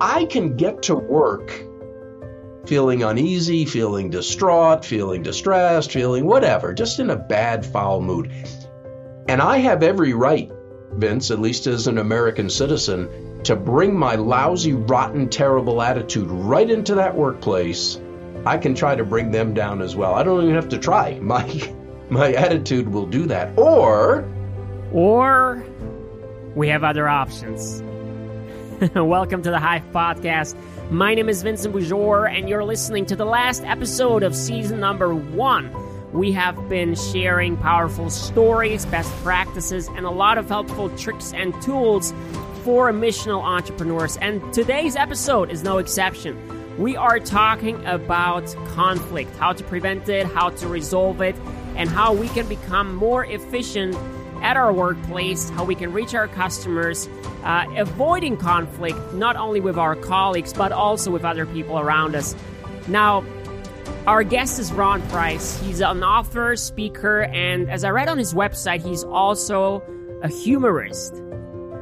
I 0.00 0.24
can 0.26 0.56
get 0.56 0.82
to 0.84 0.94
work 0.94 1.52
feeling 2.68 3.02
uneasy, 3.02 3.64
feeling 3.64 4.10
distraught, 4.10 4.84
feeling 4.84 5.22
distressed, 5.22 5.90
feeling 5.90 6.26
whatever, 6.26 6.74
just 6.74 7.00
in 7.00 7.08
a 7.08 7.16
bad, 7.16 7.64
foul 7.64 8.02
mood. 8.02 8.30
And 9.26 9.40
I 9.40 9.58
have 9.58 9.82
every 9.82 10.12
right, 10.12 10.52
Vince, 10.92 11.30
at 11.30 11.40
least 11.40 11.66
as 11.66 11.86
an 11.86 11.96
American 11.96 12.50
citizen, 12.50 13.40
to 13.44 13.56
bring 13.56 13.98
my 13.98 14.16
lousy, 14.16 14.74
rotten, 14.74 15.30
terrible 15.30 15.80
attitude 15.80 16.30
right 16.30 16.68
into 16.68 16.96
that 16.96 17.16
workplace. 17.16 17.98
I 18.44 18.58
can 18.58 18.74
try 18.74 18.94
to 18.94 19.04
bring 19.04 19.30
them 19.30 19.54
down 19.54 19.80
as 19.80 19.96
well. 19.96 20.14
I 20.14 20.22
don't 20.22 20.42
even 20.42 20.54
have 20.54 20.68
to 20.68 20.78
try. 20.78 21.18
My 21.20 21.74
my 22.10 22.32
attitude 22.32 22.88
will 22.88 23.04
do 23.04 23.26
that. 23.26 23.58
Or 23.58 24.26
or 24.92 25.62
we 26.54 26.68
have 26.68 26.84
other 26.84 27.06
options. 27.06 27.82
Welcome 28.94 29.42
to 29.42 29.50
the 29.50 29.56
Hyve 29.56 29.90
Podcast. 29.90 30.54
My 30.88 31.12
name 31.12 31.28
is 31.28 31.42
Vincent 31.42 31.74
Boujor, 31.74 32.32
and 32.32 32.48
you're 32.48 32.62
listening 32.62 33.06
to 33.06 33.16
the 33.16 33.24
last 33.24 33.64
episode 33.64 34.22
of 34.22 34.36
season 34.36 34.78
number 34.78 35.12
one. 35.12 35.72
We 36.12 36.30
have 36.32 36.68
been 36.68 36.94
sharing 36.94 37.56
powerful 37.56 38.08
stories, 38.08 38.86
best 38.86 39.12
practices, 39.24 39.88
and 39.88 40.06
a 40.06 40.10
lot 40.10 40.38
of 40.38 40.48
helpful 40.48 40.90
tricks 40.96 41.32
and 41.32 41.60
tools 41.60 42.12
for 42.62 42.92
missional 42.92 43.42
entrepreneurs. 43.42 44.16
And 44.18 44.54
today's 44.54 44.94
episode 44.94 45.50
is 45.50 45.64
no 45.64 45.78
exception. 45.78 46.38
We 46.78 46.94
are 46.94 47.18
talking 47.18 47.84
about 47.84 48.54
conflict, 48.68 49.34
how 49.38 49.54
to 49.54 49.64
prevent 49.64 50.08
it, 50.08 50.24
how 50.26 50.50
to 50.50 50.68
resolve 50.68 51.20
it, 51.20 51.34
and 51.74 51.88
how 51.88 52.12
we 52.14 52.28
can 52.28 52.46
become 52.46 52.94
more 52.94 53.24
efficient 53.24 53.96
at 54.48 54.56
our 54.56 54.72
workplace, 54.72 55.50
how 55.50 55.62
we 55.62 55.74
can 55.74 55.92
reach 55.92 56.14
our 56.14 56.26
customers, 56.26 57.06
uh, 57.44 57.66
avoiding 57.76 58.34
conflict 58.34 58.98
not 59.12 59.36
only 59.36 59.60
with 59.60 59.76
our 59.76 59.94
colleagues 59.94 60.54
but 60.54 60.72
also 60.72 61.10
with 61.10 61.22
other 61.22 61.44
people 61.44 61.78
around 61.78 62.16
us. 62.16 62.34
Now, 62.88 63.22
our 64.06 64.22
guest 64.22 64.58
is 64.58 64.72
Ron 64.72 65.06
Price. 65.08 65.60
He's 65.60 65.82
an 65.82 66.02
author, 66.02 66.56
speaker, 66.56 67.24
and 67.24 67.70
as 67.70 67.84
I 67.84 67.90
read 67.90 68.08
on 68.08 68.16
his 68.16 68.32
website, 68.32 68.82
he's 68.82 69.04
also 69.04 69.82
a 70.22 70.28
humorist. 70.28 71.12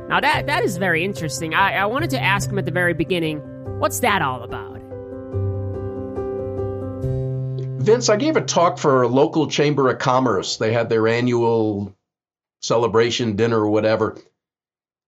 Now, 0.09 0.19
that, 0.19 0.47
that 0.47 0.65
is 0.65 0.77
very 0.77 1.05
interesting. 1.05 1.55
I, 1.55 1.77
I 1.77 1.87
wanted 1.87 2.11
to 2.11 2.21
ask 2.21 2.51
him 2.51 2.59
at 2.59 2.65
the 2.65 2.73
very 2.73 2.95
beginning 2.95 3.39
what's 3.79 4.01
that 4.01 4.23
all 4.23 4.43
about? 4.43 4.75
Vince, 7.81 8.09
I 8.09 8.17
gave 8.17 8.37
a 8.37 8.41
talk 8.41 8.79
for 8.79 9.03
a 9.03 9.09
local 9.09 9.47
chamber 9.47 9.89
of 9.89 10.01
commerce. 10.01 10.57
They 10.57 10.73
had 10.73 10.89
their 10.89 11.07
annual 11.07 11.96
celebration 12.61 13.37
dinner 13.37 13.61
or 13.61 13.71
whatever. 13.71 14.19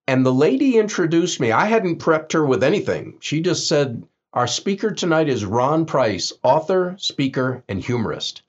And 0.06 0.24
the 0.24 0.32
lady 0.32 0.78
introduced 0.78 1.38
me. 1.38 1.52
I 1.52 1.66
hadn't 1.66 2.00
prepped 2.00 2.32
her 2.32 2.44
with 2.44 2.64
anything. 2.64 3.18
She 3.20 3.40
just 3.40 3.68
said, 3.68 4.04
Our 4.32 4.46
speaker 4.46 4.90
tonight 4.90 5.28
is 5.28 5.44
Ron 5.44 5.84
Price, 5.84 6.32
author, 6.42 6.96
speaker, 6.98 7.62
and 7.68 7.82
humorist. 7.82 8.42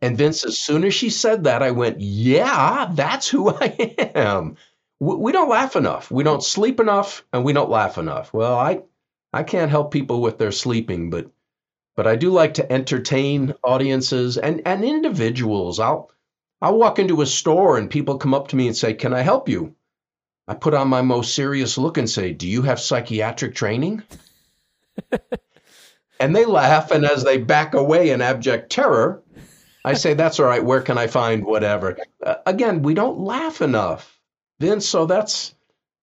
And 0.00 0.16
Vince, 0.16 0.44
as 0.44 0.58
soon 0.58 0.84
as 0.84 0.94
she 0.94 1.10
said 1.10 1.44
that, 1.44 1.62
I 1.62 1.72
went, 1.72 2.00
Yeah, 2.00 2.90
that's 2.92 3.28
who 3.28 3.50
I 3.50 3.94
am. 4.14 4.56
We 5.00 5.32
don't 5.32 5.48
laugh 5.48 5.74
enough. 5.74 6.12
We 6.12 6.22
don't 6.22 6.44
sleep 6.44 6.78
enough, 6.78 7.24
and 7.32 7.44
we 7.44 7.52
don't 7.52 7.70
laugh 7.70 7.98
enough. 7.98 8.32
Well, 8.32 8.56
I, 8.56 8.82
I 9.32 9.42
can't 9.42 9.70
help 9.70 9.90
people 9.90 10.22
with 10.22 10.38
their 10.38 10.52
sleeping, 10.52 11.10
but 11.10 11.28
but 11.96 12.06
I 12.06 12.14
do 12.14 12.30
like 12.30 12.54
to 12.54 12.72
entertain 12.72 13.52
audiences 13.64 14.38
and, 14.38 14.62
and 14.64 14.84
individuals. 14.84 15.80
I'll 15.80 16.11
I'll 16.62 16.78
walk 16.78 17.00
into 17.00 17.20
a 17.20 17.26
store 17.26 17.76
and 17.76 17.90
people 17.90 18.18
come 18.18 18.34
up 18.34 18.48
to 18.48 18.56
me 18.56 18.68
and 18.68 18.76
say, 18.76 18.94
Can 18.94 19.12
I 19.12 19.22
help 19.22 19.48
you? 19.48 19.74
I 20.46 20.54
put 20.54 20.74
on 20.74 20.86
my 20.86 21.02
most 21.02 21.34
serious 21.34 21.76
look 21.76 21.98
and 21.98 22.08
say, 22.08 22.32
Do 22.32 22.48
you 22.48 22.62
have 22.62 22.78
psychiatric 22.78 23.56
training? 23.56 24.04
and 26.20 26.36
they 26.36 26.44
laugh. 26.44 26.92
And 26.92 27.04
as 27.04 27.24
they 27.24 27.38
back 27.38 27.74
away 27.74 28.10
in 28.10 28.22
abject 28.22 28.70
terror, 28.70 29.24
I 29.84 29.94
say, 29.94 30.14
That's 30.14 30.38
all 30.38 30.46
right. 30.46 30.64
Where 30.64 30.82
can 30.82 30.98
I 30.98 31.08
find 31.08 31.44
whatever? 31.44 31.98
Uh, 32.24 32.36
again, 32.46 32.82
we 32.82 32.94
don't 32.94 33.18
laugh 33.18 33.60
enough. 33.60 34.20
Vince, 34.60 34.88
so 34.88 35.06
that's. 35.06 35.54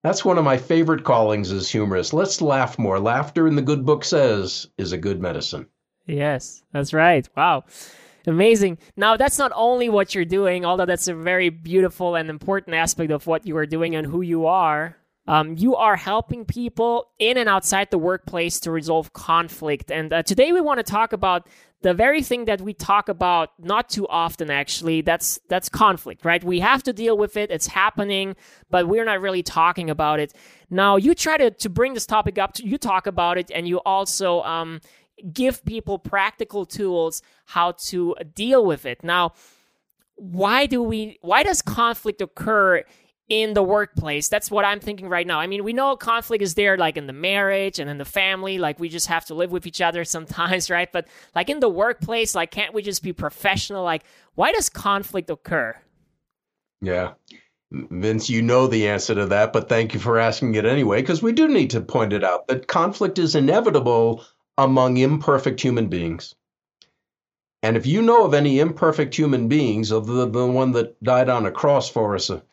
That's 0.01 0.23
one 0.23 0.37
of 0.37 0.45
my 0.45 0.55
favorite 0.55 1.03
callings 1.03 1.51
as 1.51 1.69
humorous. 1.69 2.13
Let's 2.13 2.41
laugh 2.41 2.79
more. 2.79 3.01
Laughter, 3.01 3.49
in 3.49 3.57
the 3.57 3.61
good 3.61 3.85
book 3.85 4.05
says, 4.05 4.69
is 4.77 4.93
a 4.93 4.97
good 4.97 5.21
medicine. 5.21 5.67
Yes, 6.05 6.63
that's 6.71 6.93
right. 6.93 7.27
Wow. 7.35 7.65
Amazing. 8.27 8.77
Now, 8.95 9.17
that's 9.17 9.39
not 9.39 9.51
only 9.55 9.89
what 9.89 10.13
you're 10.13 10.25
doing, 10.25 10.65
although 10.65 10.85
that's 10.85 11.07
a 11.07 11.15
very 11.15 11.49
beautiful 11.49 12.15
and 12.15 12.29
important 12.29 12.75
aspect 12.75 13.11
of 13.11 13.27
what 13.27 13.45
you 13.45 13.55
are 13.57 13.65
doing 13.65 13.95
and 13.95 14.05
who 14.05 14.21
you 14.21 14.45
are. 14.45 14.97
Um, 15.27 15.55
you 15.57 15.75
are 15.75 15.95
helping 15.95 16.43
people 16.43 17.11
in 17.19 17.37
and 17.37 17.47
outside 17.47 17.91
the 17.91 17.99
workplace 17.99 18.59
to 18.61 18.71
resolve 18.71 19.13
conflict. 19.13 19.91
And 19.91 20.11
uh, 20.11 20.23
today 20.23 20.51
we 20.51 20.59
want 20.59 20.79
to 20.79 20.83
talk 20.83 21.13
about 21.13 21.47
the 21.81 21.93
very 21.93 22.21
thing 22.21 22.45
that 22.45 22.61
we 22.61 22.73
talk 22.73 23.09
about 23.09 23.51
not 23.59 23.89
too 23.89 24.07
often 24.07 24.49
actually 24.51 25.01
that's 25.01 25.39
that's 25.47 25.69
conflict 25.69 26.25
right 26.25 26.43
we 26.43 26.59
have 26.59 26.83
to 26.83 26.93
deal 26.93 27.17
with 27.17 27.37
it 27.37 27.49
it's 27.51 27.67
happening 27.67 28.35
but 28.69 28.87
we're 28.87 29.05
not 29.05 29.21
really 29.21 29.43
talking 29.43 29.89
about 29.89 30.19
it 30.19 30.33
now 30.69 30.97
you 30.97 31.15
try 31.15 31.37
to, 31.37 31.51
to 31.51 31.69
bring 31.69 31.93
this 31.93 32.05
topic 32.05 32.37
up 32.37 32.53
to, 32.53 32.67
you 32.67 32.77
talk 32.77 33.07
about 33.07 33.37
it 33.37 33.49
and 33.53 33.67
you 33.67 33.77
also 33.85 34.41
um, 34.41 34.81
give 35.33 35.63
people 35.65 35.99
practical 35.99 36.65
tools 36.65 37.21
how 37.45 37.73
to 37.73 38.15
deal 38.33 38.65
with 38.65 38.85
it. 38.85 39.03
Now, 39.03 39.33
why 40.15 40.65
do 40.65 40.83
we 40.83 41.17
why 41.21 41.43
does 41.43 41.61
conflict 41.61 42.21
occur 42.21 42.83
in 43.29 43.53
the 43.53 43.63
workplace? 43.63 44.27
That's 44.27 44.51
what 44.51 44.65
I'm 44.65 44.79
thinking 44.79 45.07
right 45.07 45.25
now. 45.25 45.39
I 45.39 45.47
mean, 45.47 45.63
we 45.63 45.73
know 45.73 45.95
conflict 45.95 46.43
is 46.43 46.55
there 46.55 46.77
like 46.77 46.97
in 46.97 47.07
the 47.07 47.13
marriage 47.13 47.79
and 47.79 47.89
in 47.89 47.97
the 47.97 48.05
family, 48.05 48.57
like 48.57 48.79
we 48.79 48.89
just 48.89 49.07
have 49.07 49.25
to 49.25 49.33
live 49.33 49.51
with 49.51 49.65
each 49.65 49.81
other 49.81 50.03
sometimes, 50.05 50.69
right? 50.69 50.91
But 50.91 51.07
like 51.35 51.49
in 51.49 51.59
the 51.59 51.69
workplace, 51.69 52.35
like 52.35 52.51
can't 52.51 52.73
we 52.73 52.81
just 52.81 53.03
be 53.03 53.13
professional? 53.13 53.83
Like 53.83 54.03
why 54.35 54.51
does 54.51 54.69
conflict 54.69 55.29
occur? 55.29 55.75
Yeah. 56.81 57.13
Vince, 57.71 58.29
you 58.31 58.41
know 58.41 58.65
the 58.65 58.87
answer 58.87 59.13
to 59.13 59.27
that, 59.27 59.53
but 59.53 59.69
thank 59.69 59.93
you 59.93 59.99
for 59.99 60.17
asking 60.17 60.55
it 60.55 60.65
anyway, 60.65 61.01
because 61.01 61.21
we 61.21 61.31
do 61.31 61.47
need 61.47 61.69
to 61.69 61.81
point 61.81 62.13
it 62.13 62.23
out 62.23 62.47
that 62.47 62.67
conflict 62.67 63.19
is 63.19 63.35
inevitable 63.35 64.25
among 64.63 64.97
imperfect 64.97 65.61
human 65.61 65.87
beings. 65.87 66.35
And 67.63 67.77
if 67.77 67.85
you 67.85 68.01
know 68.01 68.25
of 68.25 68.33
any 68.33 68.59
imperfect 68.59 69.15
human 69.15 69.47
beings, 69.47 69.91
other 69.91 70.13
than 70.13 70.31
the 70.31 70.47
one 70.47 70.73
that 70.73 71.01
died 71.01 71.29
on 71.29 71.45
a 71.45 71.51
cross 71.51 71.89
for 71.89 72.15
us 72.15 72.29
a 72.29 72.43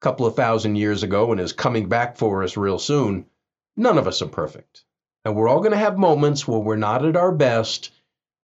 couple 0.00 0.26
of 0.26 0.34
thousand 0.34 0.74
years 0.74 1.02
ago 1.02 1.30
and 1.30 1.40
is 1.40 1.52
coming 1.52 1.88
back 1.88 2.16
for 2.16 2.42
us 2.42 2.56
real 2.56 2.78
soon, 2.78 3.26
none 3.76 3.96
of 3.96 4.08
us 4.08 4.22
are 4.22 4.28
perfect. 4.28 4.84
And 5.24 5.36
we're 5.36 5.48
all 5.48 5.60
going 5.60 5.70
to 5.70 5.76
have 5.76 5.98
moments 5.98 6.46
where 6.46 6.58
we're 6.58 6.76
not 6.76 7.04
at 7.04 7.16
our 7.16 7.32
best. 7.32 7.92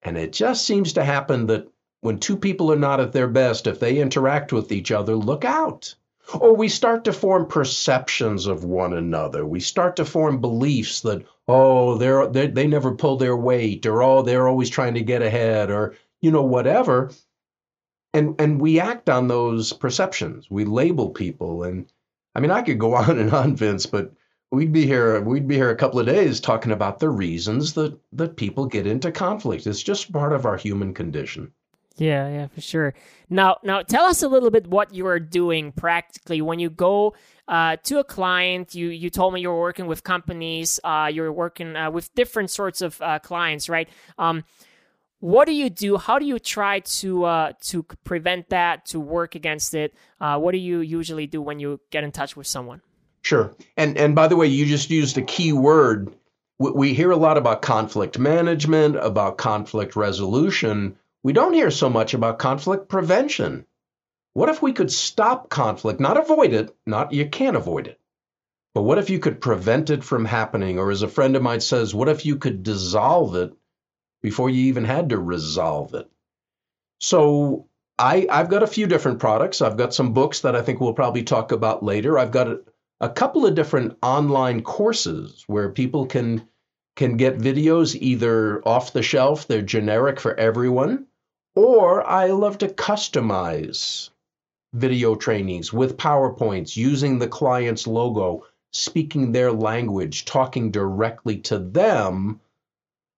And 0.02 0.16
it 0.16 0.32
just 0.32 0.64
seems 0.64 0.92
to 0.94 1.04
happen 1.04 1.46
that 1.46 1.68
when 2.02 2.18
two 2.18 2.36
people 2.36 2.72
are 2.72 2.76
not 2.76 3.00
at 3.00 3.12
their 3.12 3.28
best, 3.28 3.66
if 3.66 3.80
they 3.80 3.98
interact 3.98 4.52
with 4.52 4.72
each 4.72 4.90
other, 4.90 5.14
look 5.14 5.44
out. 5.44 5.94
Or 6.38 6.54
we 6.54 6.68
start 6.68 7.04
to 7.04 7.12
form 7.12 7.46
perceptions 7.46 8.46
of 8.46 8.64
one 8.64 8.92
another. 8.92 9.44
We 9.44 9.60
start 9.60 9.96
to 9.96 10.04
form 10.04 10.40
beliefs 10.40 11.00
that, 11.00 11.24
oh, 11.48 11.96
they're, 11.98 12.26
they're, 12.28 12.48
they 12.48 12.66
never 12.66 12.94
pull 12.94 13.16
their 13.16 13.36
weight, 13.36 13.86
or 13.86 14.02
oh, 14.02 14.22
they're 14.22 14.48
always 14.48 14.70
trying 14.70 14.94
to 14.94 15.02
get 15.02 15.22
ahead, 15.22 15.70
or, 15.70 15.94
you 16.20 16.30
know, 16.30 16.42
whatever. 16.42 17.10
And, 18.14 18.40
and 18.40 18.60
we 18.60 18.80
act 18.80 19.08
on 19.08 19.28
those 19.28 19.72
perceptions. 19.72 20.50
We 20.50 20.64
label 20.64 21.10
people. 21.10 21.64
And 21.64 21.90
I 22.34 22.40
mean, 22.40 22.50
I 22.50 22.62
could 22.62 22.78
go 22.78 22.94
on 22.96 23.18
and 23.18 23.32
on, 23.32 23.56
Vince, 23.56 23.86
but 23.86 24.12
we'd 24.52 24.72
be 24.72 24.86
here 24.86 25.20
we'd 25.22 25.48
be 25.48 25.56
here 25.56 25.70
a 25.70 25.76
couple 25.76 25.98
of 25.98 26.06
days 26.06 26.38
talking 26.38 26.72
about 26.72 26.98
the 27.00 27.08
reasons 27.08 27.72
that 27.72 27.98
that 28.12 28.36
people 28.36 28.66
get 28.66 28.86
into 28.86 29.10
conflict 29.10 29.66
it's 29.66 29.82
just 29.82 30.12
part 30.12 30.32
of 30.32 30.44
our 30.44 30.58
human 30.58 30.92
condition 30.92 31.50
yeah, 31.96 32.28
yeah, 32.28 32.46
for 32.46 32.60
sure. 32.60 32.94
Now, 33.28 33.58
now, 33.62 33.82
tell 33.82 34.04
us 34.04 34.22
a 34.22 34.28
little 34.28 34.50
bit 34.50 34.66
what 34.66 34.94
you 34.94 35.06
are 35.06 35.20
doing 35.20 35.72
practically 35.72 36.40
when 36.40 36.58
you 36.58 36.70
go 36.70 37.14
uh, 37.48 37.76
to 37.84 37.98
a 37.98 38.04
client. 38.04 38.74
You 38.74 38.88
you 38.88 39.10
told 39.10 39.34
me 39.34 39.40
you're 39.40 39.58
working 39.58 39.86
with 39.86 40.04
companies. 40.04 40.80
Uh, 40.82 41.10
you're 41.12 41.32
working 41.32 41.76
uh, 41.76 41.90
with 41.90 42.14
different 42.14 42.50
sorts 42.50 42.80
of 42.80 43.00
uh, 43.00 43.18
clients, 43.18 43.68
right? 43.68 43.88
Um, 44.18 44.44
what 45.20 45.46
do 45.46 45.52
you 45.52 45.70
do? 45.70 45.98
How 45.98 46.18
do 46.18 46.26
you 46.26 46.38
try 46.38 46.80
to 46.80 47.24
uh, 47.24 47.52
to 47.62 47.84
prevent 48.04 48.48
that? 48.50 48.86
To 48.86 49.00
work 49.00 49.34
against 49.34 49.74
it? 49.74 49.94
Uh, 50.20 50.38
what 50.38 50.52
do 50.52 50.58
you 50.58 50.80
usually 50.80 51.26
do 51.26 51.40
when 51.40 51.58
you 51.58 51.80
get 51.90 52.04
in 52.04 52.12
touch 52.12 52.36
with 52.36 52.46
someone? 52.46 52.80
Sure. 53.22 53.54
And 53.76 53.96
and 53.96 54.14
by 54.14 54.28
the 54.28 54.36
way, 54.36 54.46
you 54.46 54.66
just 54.66 54.90
used 54.90 55.16
a 55.18 55.22
key 55.22 55.52
word. 55.52 56.12
We 56.58 56.94
hear 56.94 57.10
a 57.10 57.16
lot 57.16 57.38
about 57.38 57.62
conflict 57.62 58.18
management, 58.18 58.96
about 58.96 59.36
conflict 59.36 59.96
resolution 59.96 60.96
we 61.22 61.32
don't 61.32 61.54
hear 61.54 61.70
so 61.70 61.88
much 61.88 62.14
about 62.14 62.38
conflict 62.38 62.88
prevention. 62.88 63.64
What 64.34 64.48
if 64.48 64.62
we 64.62 64.72
could 64.72 64.90
stop 64.90 65.48
conflict, 65.50 66.00
not 66.00 66.16
avoid 66.16 66.52
it, 66.52 66.74
not 66.86 67.12
you 67.12 67.28
can't 67.28 67.56
avoid 67.56 67.86
it. 67.86 68.00
But 68.74 68.82
what 68.82 68.98
if 68.98 69.10
you 69.10 69.18
could 69.18 69.40
prevent 69.40 69.90
it 69.90 70.02
from 70.02 70.24
happening? 70.24 70.78
Or 70.78 70.90
as 70.90 71.02
a 71.02 71.08
friend 71.08 71.36
of 71.36 71.42
mine 71.42 71.60
says, 71.60 71.94
what 71.94 72.08
if 72.08 72.24
you 72.24 72.36
could 72.36 72.62
dissolve 72.62 73.36
it 73.36 73.52
before 74.22 74.48
you 74.48 74.64
even 74.66 74.84
had 74.84 75.10
to 75.10 75.18
resolve 75.18 75.94
it? 75.94 76.10
So 76.98 77.66
I, 77.98 78.26
I've 78.30 78.48
got 78.48 78.62
a 78.62 78.68
few 78.68 78.86
different 78.86 79.18
products. 79.18 79.60
I've 79.60 79.76
got 79.76 79.92
some 79.92 80.14
books 80.14 80.40
that 80.40 80.56
I 80.56 80.62
think 80.62 80.80
we'll 80.80 80.94
probably 80.94 81.24
talk 81.24 81.52
about 81.52 81.82
later. 81.82 82.18
I've 82.18 82.30
got 82.30 82.48
a, 82.48 82.60
a 83.00 83.10
couple 83.10 83.44
of 83.44 83.54
different 83.54 83.98
online 84.02 84.62
courses 84.62 85.44
where 85.46 85.68
people 85.68 86.06
can 86.06 86.48
can 86.94 87.16
get 87.16 87.38
videos 87.38 87.96
either 87.98 88.60
off 88.68 88.92
the 88.92 89.02
shelf, 89.02 89.48
they're 89.48 89.62
generic 89.62 90.20
for 90.20 90.38
everyone, 90.38 91.06
or 91.54 92.06
I 92.06 92.26
love 92.28 92.58
to 92.58 92.68
customize 92.68 94.10
video 94.72 95.14
trainings 95.14 95.72
with 95.72 95.96
PowerPoints 95.96 96.76
using 96.76 97.18
the 97.18 97.28
client's 97.28 97.86
logo, 97.86 98.46
speaking 98.72 99.32
their 99.32 99.52
language, 99.52 100.24
talking 100.24 100.70
directly 100.70 101.38
to 101.38 101.58
them 101.58 102.40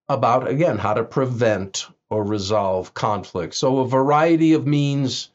about, 0.09 0.49
again, 0.49 0.79
how 0.79 0.95
to 0.95 1.05
prevent 1.05 1.87
or 2.11 2.25
resolve 2.25 2.93
conflict. 2.95 3.55
So, 3.55 3.79
a 3.79 3.89
variety 3.89 4.53
of 4.53 4.67
means 4.67 5.31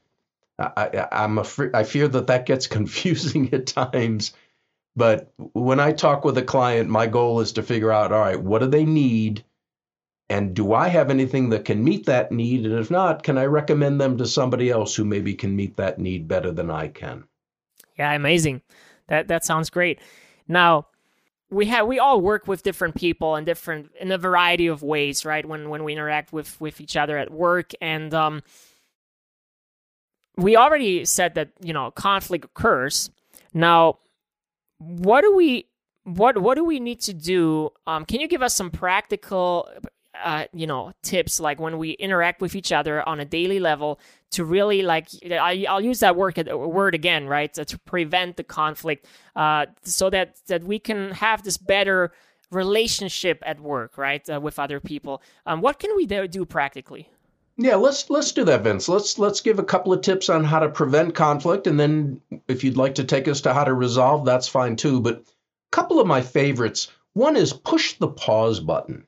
I, 0.60 1.08
am 1.12 1.38
afraid, 1.38 1.74
I 1.74 1.84
fear 1.84 2.08
that 2.10 2.28
that 2.28 2.46
gets 2.46 2.68
confusing 2.78 3.54
at 3.54 3.68
times. 3.68 4.34
But 4.96 5.32
when 5.38 5.80
I 5.80 5.94
talk 5.94 6.26
with 6.26 6.38
a 6.38 6.44
client, 6.44 6.90
my 6.90 7.08
goal 7.08 7.40
is 7.40 7.54
to 7.54 7.64
figure 7.64 7.92
out, 7.92 8.12
all 8.12 8.20
right, 8.20 8.42
what 8.42 8.60
do 8.60 8.68
they 8.68 8.86
need? 8.86 9.46
And 10.30 10.54
do 10.54 10.74
I 10.74 10.90
have 10.90 11.10
anything 11.10 11.50
that 11.50 11.66
can 11.66 11.84
meet 11.84 12.06
that 12.06 12.32
need? 12.32 12.66
And 12.66 12.76
if 12.76 12.92
not, 12.92 13.24
can 13.24 13.38
I 13.38 13.46
recommend 13.46 14.00
them 14.00 14.18
to 14.20 14.28
somebody 14.28 14.70
else 14.70 14.96
who 14.96 15.04
maybe 15.04 15.34
can 15.34 15.56
meet 15.56 15.78
that 15.78 15.98
need 15.98 16.28
better 16.28 16.52
than 16.52 16.70
I 16.70 16.88
can? 16.90 17.24
Yeah, 17.98 18.14
amazing. 18.14 18.62
That 19.08 19.28
that 19.28 19.44
sounds 19.44 19.70
great. 19.70 20.00
Now, 20.48 20.88
we 21.50 21.66
have 21.66 21.88
we 21.88 21.98
all 21.98 22.22
work 22.22 22.48
with 22.48 22.64
different 22.64 22.96
people 22.96 23.36
in 23.36 23.44
different 23.44 23.92
in 24.00 24.12
a 24.12 24.18
variety 24.18 24.68
of 24.68 24.84
ways, 24.84 25.26
right? 25.26 25.46
When 25.46 25.70
when 25.70 25.84
we 25.84 25.94
interact 25.94 26.32
with 26.32 26.60
with 26.62 26.80
each 26.80 26.96
other 26.96 27.18
at 27.18 27.32
work 27.32 27.72
and 27.82 28.14
um 28.14 28.44
we 30.38 30.56
already 30.56 31.06
said 31.06 31.36
that 31.36 31.50
you 31.62 31.74
know 31.74 31.92
conflict 31.92 32.46
occurs. 32.46 33.10
Now, 33.54 33.98
what 34.78 35.22
do 35.22 35.36
we 35.36 35.66
what 36.04 36.38
what 36.38 36.56
do 36.56 36.64
we 36.64 36.80
need 36.80 37.02
to 37.02 37.14
do? 37.14 37.72
Um, 37.88 38.06
can 38.06 38.20
you 38.20 38.28
give 38.28 38.42
us 38.42 38.56
some 38.56 38.72
practical, 38.72 39.70
uh, 40.24 40.46
you 40.54 40.68
know, 40.68 40.92
tips 41.04 41.40
like 41.40 41.60
when 41.60 41.78
we 41.78 41.92
interact 41.92 42.42
with 42.42 42.56
each 42.56 42.72
other 42.72 43.08
on 43.08 43.20
a 43.20 43.26
daily 43.26 43.60
level 43.60 44.00
to 44.32 44.46
really 44.46 44.82
like 44.82 45.08
I, 45.32 45.66
will 45.70 45.82
use 45.82 46.00
that 46.00 46.16
word 46.16 46.38
word 46.48 46.96
again, 46.96 47.28
right? 47.28 47.54
To, 47.54 47.66
to 47.66 47.80
prevent 47.80 48.38
the 48.38 48.44
conflict, 48.44 49.06
uh, 49.36 49.68
so 49.84 50.10
that 50.10 50.38
that 50.48 50.64
we 50.64 50.80
can 50.80 51.12
have 51.12 51.44
this 51.44 51.58
better 51.58 52.12
relationship 52.52 53.44
at 53.46 53.60
work, 53.60 53.98
right, 53.98 54.28
uh, 54.30 54.40
with 54.40 54.60
other 54.60 54.80
people. 54.80 55.22
Um, 55.46 55.62
what 55.62 55.80
can 55.80 55.96
we 55.96 56.06
do 56.06 56.46
practically? 56.46 57.10
Yeah, 57.58 57.76
let's 57.76 58.10
let's 58.10 58.32
do 58.32 58.46
that, 58.46 58.64
Vince. 58.64 58.88
Let's 58.88 59.20
let's 59.20 59.42
give 59.42 59.60
a 59.60 59.64
couple 59.64 59.92
of 59.92 60.02
tips 60.02 60.30
on 60.30 60.46
how 60.46 60.60
to 60.60 60.70
prevent 60.70 61.14
conflict, 61.14 61.68
and 61.68 61.78
then 61.78 62.22
if 62.48 62.64
you'd 62.64 62.78
like 62.78 62.96
to 62.96 63.04
take 63.04 63.28
us 63.28 63.42
to 63.42 63.54
how 63.54 63.66
to 63.66 63.74
resolve, 63.74 64.26
that's 64.26 64.48
fine 64.48 64.78
too. 64.78 65.02
But 65.02 65.18
a 65.18 65.72
couple 65.72 66.00
of 66.00 66.08
my 66.08 66.22
favorites. 66.22 66.88
One 67.14 67.36
is 67.36 67.52
push 67.52 67.98
the 67.98 68.08
pause 68.08 68.62
button. 68.62 69.06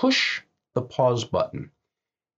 Push 0.00 0.42
the 0.76 0.82
pause 0.82 1.24
button. 1.24 1.72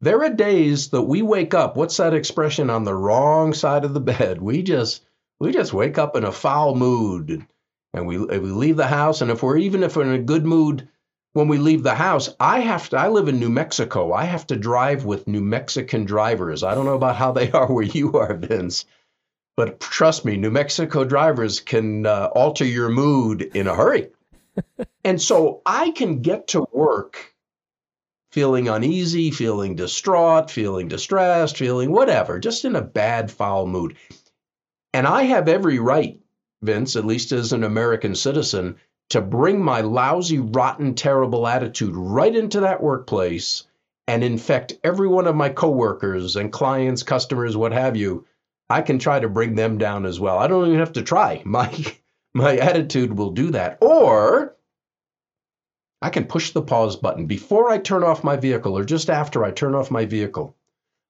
There 0.01 0.25
are 0.25 0.31
days 0.31 0.89
that 0.93 1.03
we 1.03 1.21
wake 1.21 1.53
up. 1.53 1.77
What's 1.77 1.99
that 1.99 2.15
expression? 2.15 2.71
On 2.71 2.85
the 2.85 2.95
wrong 2.95 3.53
side 3.53 3.85
of 3.85 3.93
the 3.93 4.01
bed. 4.01 4.41
We 4.41 4.63
just 4.63 5.05
we 5.39 5.53
just 5.53 5.75
wake 5.75 5.99
up 5.99 6.17
in 6.17 6.25
a 6.25 6.33
foul 6.33 6.75
mood, 6.75 7.47
and 7.93 8.07
we 8.07 8.17
we 8.17 8.39
leave 8.39 8.79
the 8.79 8.87
house. 8.87 9.21
And 9.21 9.31
if 9.31 9.43
we're 9.43 9.59
even 9.59 9.83
if 9.83 9.95
we're 9.95 10.05
in 10.05 10.19
a 10.19 10.23
good 10.23 10.47
mood, 10.47 10.89
when 11.35 11.49
we 11.49 11.59
leave 11.59 11.83
the 11.83 11.95
house, 11.95 12.31
I 12.41 12.61
have 12.61 12.89
to, 12.89 12.97
I 12.97 13.09
live 13.09 13.29
in 13.29 13.39
New 13.39 13.51
Mexico. 13.51 14.15
I 14.15 14.25
have 14.25 14.47
to 14.47 14.57
drive 14.57 15.05
with 15.05 15.29
New 15.29 15.43
Mexican 15.43 16.07
drivers. 16.07 16.63
I 16.63 16.75
don't 16.75 16.87
know 16.87 16.95
about 16.95 17.17
how 17.17 17.33
they 17.33 17.51
are 17.53 17.71
where 17.71 17.85
you 17.85 18.15
are, 18.15 18.33
Vince, 18.33 18.87
but 19.55 19.81
trust 19.81 20.25
me, 20.25 20.39
New 20.39 20.51
Mexico 20.51 21.05
drivers 21.05 21.61
can 21.61 22.07
uh, 22.07 22.31
alter 22.35 22.65
your 22.65 22.89
mood 22.89 23.43
in 23.43 23.67
a 23.67 23.75
hurry. 23.75 24.09
and 25.05 25.21
so 25.21 25.61
I 25.67 25.91
can 25.91 26.23
get 26.23 26.49
to 26.49 26.67
work 26.73 27.35
feeling 28.33 28.69
uneasy, 28.69 29.31
feeling 29.31 29.75
distraught, 29.75 30.51
feeling 30.51 30.89
distressed, 30.89 31.57
feeling 31.57 31.91
whatever, 31.91 32.39
just 32.39 32.65
in 32.65 32.77
a 32.77 32.83
bad, 32.83 33.31
foul 33.31 33.67
mood. 33.67 33.97
And 34.93 35.07
I 35.07 35.23
have 35.25 35.49
every 35.49 35.79
right, 35.79 36.21
Vince, 36.63 36.97
at 36.97 37.05
least 37.05 37.33
as 37.33 37.53
an 37.53 37.65
American 37.65 38.15
citizen, 38.15 38.77
to 39.11 39.21
bring 39.21 39.63
my 39.63 39.81
lousy, 39.81 40.39
rotten, 40.39 40.95
terrible 40.95 41.47
attitude 41.47 41.95
right 41.97 42.35
into 42.35 42.61
that 42.61 42.83
workplace 42.83 43.65
and 44.07 44.25
infect 44.25 44.79
every 44.83 45.09
one 45.09 45.27
of 45.27 45.37
my 45.37 45.49
coworkers 45.49 46.37
and 46.37 46.53
clients, 46.53 47.03
customers, 47.03 47.57
what 47.57 47.73
have 47.73 47.97
you, 47.97 48.27
I 48.69 48.83
can 48.83 48.99
try 48.99 49.19
to 49.19 49.29
bring 49.29 49.57
them 49.57 49.79
down 49.79 50.07
as 50.07 50.21
well. 50.21 50.39
I 50.39 50.47
don't 50.47 50.67
even 50.69 50.79
have 50.79 50.93
to 50.95 51.03
try. 51.03 51.43
My 51.45 51.73
my 52.33 52.57
attitude 52.57 53.19
will 53.19 53.31
do 53.31 53.51
that. 53.51 53.79
Or 53.81 54.55
I 56.03 56.11
can 56.11 56.25
push 56.25 56.53
the 56.53 56.63
pause 56.63 56.97
button 56.97 57.27
before 57.27 57.69
I 57.69 57.79
turn 57.79 58.03
off 58.03 58.25
my 58.25 58.37
vehicle 58.37 58.77
or 58.77 58.85
just 58.85 59.11
after 59.11 59.45
I 59.45 59.51
turn 59.51 59.75
off 59.75 59.91
my 59.91 60.07
vehicle. 60.07 60.57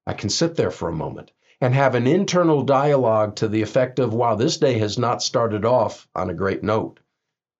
I 0.06 0.14
can 0.14 0.30
sit 0.30 0.56
there 0.56 0.70
for 0.70 0.88
a 0.88 0.92
moment 0.92 1.30
and 1.60 1.74
have 1.74 1.94
an 1.94 2.06
internal 2.06 2.62
dialogue 2.62 3.36
to 3.36 3.48
the 3.48 3.62
effect 3.62 3.98
of, 3.98 4.14
wow, 4.14 4.34
this 4.34 4.56
day 4.56 4.78
has 4.78 4.98
not 4.98 5.22
started 5.22 5.64
off 5.64 6.08
on 6.14 6.30
a 6.30 6.34
great 6.34 6.64
note. 6.64 6.98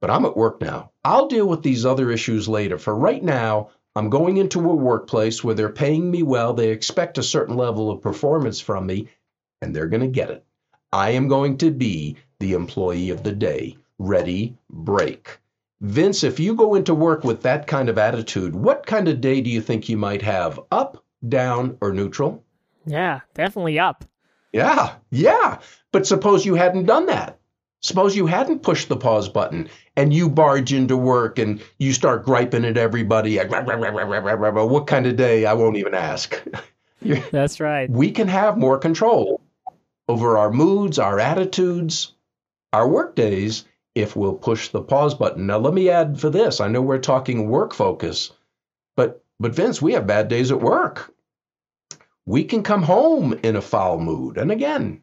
But 0.00 0.10
I'm 0.10 0.24
at 0.24 0.36
work 0.36 0.60
now. 0.60 0.90
I'll 1.04 1.28
deal 1.28 1.46
with 1.46 1.62
these 1.62 1.86
other 1.86 2.10
issues 2.10 2.48
later. 2.48 2.78
For 2.78 2.96
right 2.96 3.22
now, 3.22 3.70
I'm 3.94 4.08
going 4.08 4.38
into 4.38 4.58
a 4.70 4.74
workplace 4.74 5.44
where 5.44 5.54
they're 5.54 5.68
paying 5.68 6.10
me 6.10 6.22
well. 6.22 6.54
They 6.54 6.70
expect 6.70 7.18
a 7.18 7.22
certain 7.22 7.56
level 7.56 7.90
of 7.90 8.00
performance 8.02 8.60
from 8.60 8.86
me, 8.86 9.08
and 9.60 9.76
they're 9.76 9.88
going 9.88 10.00
to 10.00 10.08
get 10.08 10.30
it. 10.30 10.44
I 10.92 11.10
am 11.10 11.28
going 11.28 11.58
to 11.58 11.70
be 11.70 12.16
the 12.38 12.54
employee 12.54 13.10
of 13.10 13.22
the 13.22 13.32
day. 13.32 13.76
Ready, 13.98 14.56
break. 14.70 15.38
Vince, 15.80 16.22
if 16.24 16.38
you 16.38 16.54
go 16.54 16.74
into 16.74 16.94
work 16.94 17.24
with 17.24 17.42
that 17.42 17.66
kind 17.66 17.88
of 17.88 17.96
attitude, 17.96 18.54
what 18.54 18.84
kind 18.84 19.08
of 19.08 19.20
day 19.20 19.40
do 19.40 19.48
you 19.48 19.62
think 19.62 19.88
you 19.88 19.96
might 19.96 20.20
have? 20.22 20.60
Up, 20.70 21.02
down, 21.26 21.78
or 21.80 21.92
neutral? 21.92 22.44
Yeah, 22.84 23.20
definitely 23.34 23.78
up. 23.78 24.04
Yeah, 24.52 24.94
yeah. 25.10 25.60
But 25.92 26.06
suppose 26.06 26.44
you 26.44 26.54
hadn't 26.54 26.84
done 26.86 27.06
that. 27.06 27.38
Suppose 27.82 28.14
you 28.14 28.26
hadn't 28.26 28.62
pushed 28.62 28.88
the 28.88 28.96
pause 28.96 29.30
button 29.30 29.70
and 29.96 30.12
you 30.12 30.28
barge 30.28 30.74
into 30.74 30.98
work 30.98 31.38
and 31.38 31.62
you 31.78 31.94
start 31.94 32.26
griping 32.26 32.66
at 32.66 32.76
everybody. 32.76 33.38
What 33.42 34.86
kind 34.86 35.06
of 35.06 35.16
day? 35.16 35.46
I 35.46 35.54
won't 35.54 35.78
even 35.78 35.94
ask. 35.94 36.42
That's 37.30 37.58
right. 37.58 37.88
We 37.88 38.10
can 38.10 38.28
have 38.28 38.58
more 38.58 38.76
control 38.76 39.40
over 40.08 40.36
our 40.36 40.50
moods, 40.50 40.98
our 40.98 41.18
attitudes, 41.18 42.12
our 42.74 42.86
work 42.86 43.16
days 43.16 43.64
if 43.94 44.16
we'll 44.16 44.34
push 44.34 44.68
the 44.68 44.82
pause 44.82 45.14
button. 45.14 45.46
Now, 45.46 45.58
let 45.58 45.74
me 45.74 45.88
add 45.90 46.20
for 46.20 46.30
this. 46.30 46.60
I 46.60 46.68
know 46.68 46.82
we're 46.82 46.98
talking 46.98 47.48
work 47.48 47.74
focus, 47.74 48.32
but 48.96 49.24
but 49.38 49.54
Vince, 49.54 49.80
we 49.80 49.94
have 49.94 50.06
bad 50.06 50.28
days 50.28 50.52
at 50.52 50.60
work. 50.60 51.14
We 52.26 52.44
can 52.44 52.62
come 52.62 52.82
home 52.82 53.32
in 53.42 53.56
a 53.56 53.62
foul 53.62 53.98
mood. 53.98 54.36
And 54.36 54.52
again, 54.52 55.02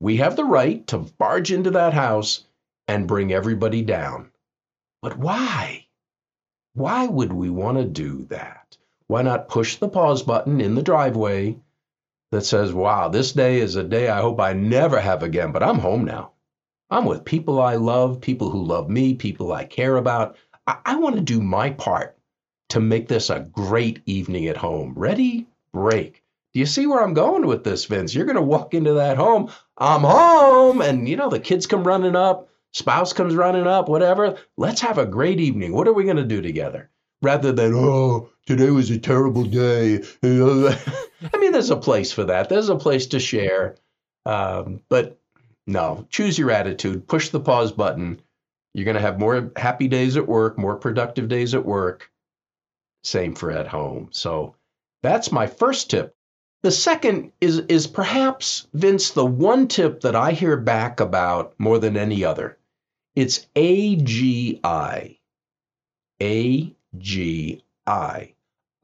we 0.00 0.16
have 0.16 0.36
the 0.36 0.44
right 0.44 0.86
to 0.88 0.98
barge 0.98 1.52
into 1.52 1.70
that 1.72 1.92
house 1.92 2.44
and 2.88 3.06
bring 3.06 3.32
everybody 3.32 3.82
down. 3.82 4.30
But 5.02 5.18
why? 5.18 5.86
Why 6.74 7.06
would 7.06 7.32
we 7.32 7.50
want 7.50 7.78
to 7.78 7.84
do 7.84 8.24
that? 8.30 8.76
Why 9.06 9.22
not 9.22 9.48
push 9.48 9.76
the 9.76 9.88
pause 9.88 10.22
button 10.22 10.60
in 10.60 10.74
the 10.74 10.82
driveway 10.82 11.58
that 12.30 12.44
says, 12.44 12.72
wow, 12.72 13.08
this 13.08 13.32
day 13.32 13.60
is 13.60 13.76
a 13.76 13.84
day 13.84 14.08
I 14.08 14.20
hope 14.20 14.40
I 14.40 14.52
never 14.52 15.00
have 15.00 15.22
again, 15.22 15.52
but 15.52 15.62
I'm 15.62 15.78
home 15.78 16.04
now. 16.04 16.32
I'm 16.90 17.04
with 17.04 17.24
people 17.24 17.60
I 17.60 17.74
love, 17.76 18.20
people 18.20 18.50
who 18.50 18.62
love 18.64 18.88
me, 18.88 19.14
people 19.14 19.52
I 19.52 19.64
care 19.64 19.96
about. 19.96 20.36
I, 20.66 20.78
I 20.84 20.96
want 20.96 21.16
to 21.16 21.20
do 21.20 21.40
my 21.42 21.70
part 21.70 22.16
to 22.70 22.80
make 22.80 23.08
this 23.08 23.30
a 23.30 23.40
great 23.40 24.00
evening 24.06 24.46
at 24.46 24.56
home. 24.56 24.94
Ready? 24.96 25.46
Break. 25.72 26.22
Do 26.54 26.60
you 26.60 26.66
see 26.66 26.86
where 26.86 27.02
I'm 27.02 27.14
going 27.14 27.46
with 27.46 27.62
this, 27.64 27.84
Vince? 27.84 28.14
You're 28.14 28.24
going 28.24 28.36
to 28.36 28.42
walk 28.42 28.72
into 28.72 28.94
that 28.94 29.18
home. 29.18 29.50
I'm 29.76 30.00
home. 30.00 30.80
And, 30.80 31.08
you 31.08 31.16
know, 31.16 31.28
the 31.28 31.40
kids 31.40 31.66
come 31.66 31.84
running 31.84 32.16
up, 32.16 32.48
spouse 32.72 33.12
comes 33.12 33.34
running 33.34 33.66
up, 33.66 33.88
whatever. 33.88 34.38
Let's 34.56 34.80
have 34.80 34.96
a 34.96 35.06
great 35.06 35.40
evening. 35.40 35.72
What 35.72 35.88
are 35.88 35.92
we 35.92 36.04
going 36.04 36.16
to 36.16 36.24
do 36.24 36.40
together? 36.40 36.88
Rather 37.20 37.52
than, 37.52 37.74
oh, 37.74 38.30
today 38.46 38.70
was 38.70 38.90
a 38.90 38.98
terrible 38.98 39.44
day. 39.44 40.02
I 40.22 41.36
mean, 41.38 41.52
there's 41.52 41.70
a 41.70 41.76
place 41.76 42.12
for 42.12 42.24
that. 42.24 42.48
There's 42.48 42.68
a 42.70 42.76
place 42.76 43.08
to 43.08 43.20
share. 43.20 43.76
Um, 44.24 44.80
but 44.88 45.18
no, 45.68 46.06
choose 46.08 46.38
your 46.38 46.50
attitude, 46.50 47.06
push 47.06 47.28
the 47.28 47.40
pause 47.40 47.72
button. 47.72 48.22
You're 48.72 48.86
going 48.86 48.96
to 48.96 49.02
have 49.02 49.20
more 49.20 49.52
happy 49.54 49.86
days 49.86 50.16
at 50.16 50.26
work, 50.26 50.58
more 50.58 50.76
productive 50.76 51.28
days 51.28 51.54
at 51.54 51.66
work. 51.66 52.10
Same 53.04 53.34
for 53.34 53.50
at 53.50 53.68
home. 53.68 54.08
So 54.10 54.56
that's 55.02 55.30
my 55.30 55.46
first 55.46 55.90
tip. 55.90 56.16
The 56.62 56.70
second 56.70 57.32
is 57.42 57.58
is 57.60 57.86
perhaps 57.86 58.66
Vince 58.72 59.10
the 59.10 59.26
one 59.26 59.68
tip 59.68 60.00
that 60.00 60.16
I 60.16 60.32
hear 60.32 60.56
back 60.56 61.00
about 61.00 61.54
more 61.58 61.78
than 61.78 61.98
any 61.98 62.24
other. 62.24 62.56
It's 63.14 63.46
AGI. 63.54 65.18
AGI. 66.20 68.34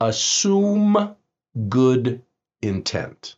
Assume 0.00 1.16
good 1.68 2.22
intent. 2.60 3.36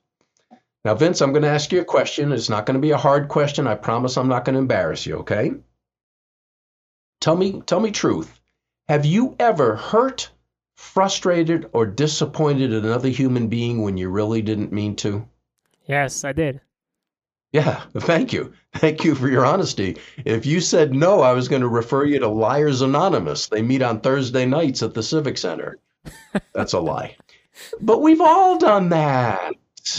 Now, 0.87 0.95
Vince, 0.95 1.21
I'm 1.21 1.33
going 1.33 1.43
to 1.43 1.49
ask 1.49 1.73
you 1.73 1.81
a 1.81 1.85
question. 1.85 2.31
It's 2.31 2.49
not 2.49 2.65
going 2.65 2.77
to 2.77 2.81
be 2.81 2.93
a 2.93 2.97
hard 2.97 3.27
question. 3.27 3.67
I 3.67 3.75
promise 3.75 4.17
I'm 4.17 4.29
not 4.29 4.45
going 4.45 4.55
to 4.55 4.61
embarrass 4.61 5.05
you, 5.05 5.17
okay? 5.17 5.51
Tell 7.21 7.35
me, 7.35 7.61
tell 7.67 7.81
me 7.81 7.91
truth. 7.91 8.41
Have 8.87 9.05
you 9.05 9.35
ever 9.41 9.75
hurt, 9.75 10.31
frustrated, 10.77 11.69
or 11.73 11.87
disappointed 11.87 12.73
another 12.73 13.09
human 13.09 13.49
being 13.49 13.83
when 13.83 13.97
you 13.97 14.11
really 14.11 14.43
didn't 14.43 14.71
mean 14.71 14.95
to? 14.97 15.27
Yes, 15.89 16.23
I 16.23 16.31
did. 16.31 16.61
Yeah, 17.51 17.83
thank 17.99 18.33
you. 18.33 18.53
Thank 18.75 19.03
you 19.03 19.17
for 19.17 19.29
your 19.29 19.45
honesty. 19.45 19.97
If 20.25 20.47
you 20.47 20.61
said 20.61 20.95
no, 20.95 21.21
I 21.21 21.33
was 21.33 21.49
going 21.49 21.63
to 21.63 21.69
refer 21.69 22.05
you 22.05 22.21
to 22.21 22.29
Liars 22.29 22.81
Anonymous. 22.81 23.49
They 23.49 23.61
meet 23.61 23.83
on 23.83 24.03
Thursday 24.03 24.47
nights 24.47 24.85
at 24.85 24.95
the 24.95 25.03
Civic 25.03 25.37
Center. 25.37 25.81
That's 26.53 26.75
a 26.75 26.79
lie. 26.79 27.17
But 27.81 28.03
we've 28.03 28.21
all 28.21 28.57
done 28.59 28.91
that. 28.91 29.53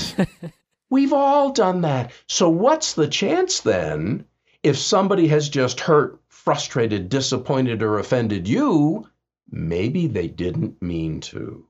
we've 0.89 1.13
all 1.13 1.51
done 1.51 1.81
that. 1.81 2.11
So, 2.27 2.49
what's 2.49 2.93
the 2.93 3.07
chance 3.07 3.59
then 3.59 4.25
if 4.63 4.77
somebody 4.77 5.27
has 5.27 5.49
just 5.49 5.79
hurt, 5.79 6.19
frustrated, 6.29 7.09
disappointed, 7.09 7.83
or 7.83 7.99
offended 7.99 8.47
you? 8.47 9.07
Maybe 9.49 10.07
they 10.07 10.27
didn't 10.27 10.81
mean 10.81 11.21
to. 11.21 11.65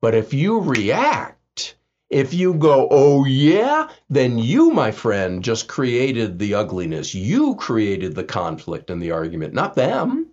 But 0.00 0.14
if 0.14 0.34
you 0.34 0.60
react, 0.60 1.76
if 2.10 2.34
you 2.34 2.54
go, 2.54 2.88
oh 2.90 3.24
yeah, 3.24 3.88
then 4.10 4.36
you, 4.38 4.70
my 4.70 4.90
friend, 4.90 5.42
just 5.42 5.68
created 5.68 6.38
the 6.38 6.54
ugliness. 6.54 7.14
You 7.14 7.54
created 7.54 8.14
the 8.14 8.24
conflict 8.24 8.90
and 8.90 9.00
the 9.00 9.12
argument, 9.12 9.54
not 9.54 9.74
them. 9.74 10.26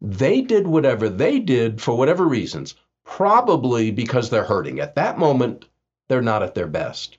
They 0.00 0.40
did 0.40 0.66
whatever 0.66 1.08
they 1.08 1.38
did 1.38 1.80
for 1.80 1.96
whatever 1.96 2.26
reasons, 2.26 2.74
probably 3.04 3.90
because 3.90 4.30
they're 4.30 4.44
hurting. 4.44 4.80
At 4.80 4.96
that 4.96 5.18
moment, 5.18 5.66
they're 6.08 6.22
not 6.22 6.42
at 6.42 6.54
their 6.54 6.66
best. 6.66 7.18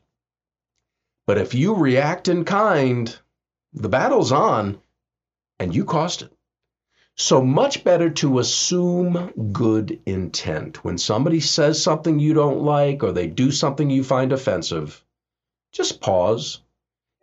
But 1.25 1.37
if 1.37 1.53
you 1.53 1.75
react 1.75 2.27
in 2.27 2.45
kind, 2.45 3.17
the 3.73 3.89
battle's 3.89 4.31
on 4.31 4.79
and 5.59 5.75
you 5.75 5.85
cost 5.85 6.21
it. 6.21 6.31
So 7.15 7.41
much 7.41 7.83
better 7.83 8.09
to 8.11 8.39
assume 8.39 9.49
good 9.51 9.99
intent. 10.05 10.83
When 10.83 10.97
somebody 10.97 11.39
says 11.39 11.81
something 11.81 12.19
you 12.19 12.33
don't 12.33 12.61
like 12.61 13.03
or 13.03 13.11
they 13.11 13.27
do 13.27 13.51
something 13.51 13.89
you 13.89 14.03
find 14.03 14.31
offensive, 14.31 15.03
just 15.71 15.99
pause 15.99 16.61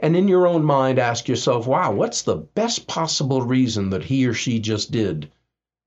and 0.00 0.16
in 0.16 0.26
your 0.26 0.46
own 0.46 0.64
mind 0.64 0.98
ask 0.98 1.28
yourself, 1.28 1.66
wow, 1.66 1.92
what's 1.92 2.22
the 2.22 2.36
best 2.36 2.86
possible 2.86 3.42
reason 3.42 3.90
that 3.90 4.04
he 4.04 4.26
or 4.26 4.34
she 4.34 4.58
just 4.58 4.90
did 4.90 5.30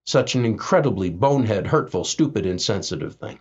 such 0.05 0.35
an 0.35 0.45
incredibly 0.45 1.09
bonehead, 1.09 1.67
hurtful, 1.67 2.05
stupid, 2.05 2.45
insensitive 2.45 3.15
thing? 3.15 3.39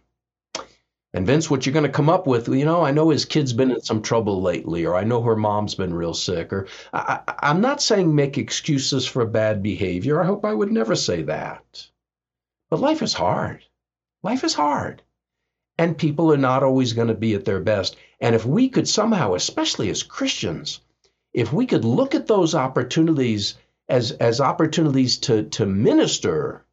And 1.17 1.27
Vince, 1.27 1.49
what 1.49 1.65
you're 1.65 1.73
going 1.73 1.87
to 1.87 1.89
come 1.89 2.11
up 2.11 2.27
with, 2.27 2.47
you 2.47 2.67
know, 2.67 2.83
I 2.83 2.91
know 2.91 3.09
his 3.09 3.25
kid's 3.25 3.55
been 3.55 3.71
in 3.71 3.81
some 3.81 4.03
trouble 4.03 4.43
lately, 4.43 4.85
or 4.85 4.95
I 4.95 5.05
know 5.05 5.23
her 5.23 5.35
mom's 5.35 5.75
been 5.75 5.95
real 5.95 6.13
sick, 6.13 6.53
or 6.53 6.67
I, 6.93 7.21
am 7.41 7.63
not 7.63 7.81
saying 7.81 8.15
make 8.15 8.37
excuses 8.37 9.07
for 9.07 9.25
bad 9.25 9.63
behavior. 9.63 10.21
I 10.21 10.27
hope 10.27 10.45
I 10.45 10.53
would 10.53 10.71
never 10.71 10.95
say 10.95 11.23
that. 11.23 11.89
But 12.69 12.81
life 12.81 13.01
is 13.01 13.15
hard. 13.15 13.65
Life 14.23 14.45
is 14.45 14.53
hard. 14.53 15.01
And 15.79 15.97
people 15.97 16.31
are 16.35 16.37
not 16.37 16.63
always 16.63 16.93
going 16.93 17.09
to 17.09 17.15
be 17.15 17.33
at 17.33 17.47
their 17.47 17.61
best. 17.61 17.97
And 18.21 18.35
if 18.35 18.45
we 18.45 18.69
could 18.69 18.87
somehow, 18.87 19.33
especially 19.33 19.89
as 19.89 20.03
Christians, 20.03 20.81
if 21.33 21.51
we 21.51 21.65
could 21.65 21.87
look 21.87 22.15
at 22.15 22.27
those 22.27 22.55
opportunities 22.55 23.55
as, 23.89 24.13
as 24.13 24.43
opportunities 24.43 25.17
to, 25.21 25.45
to 25.45 25.65
minister 25.65 26.66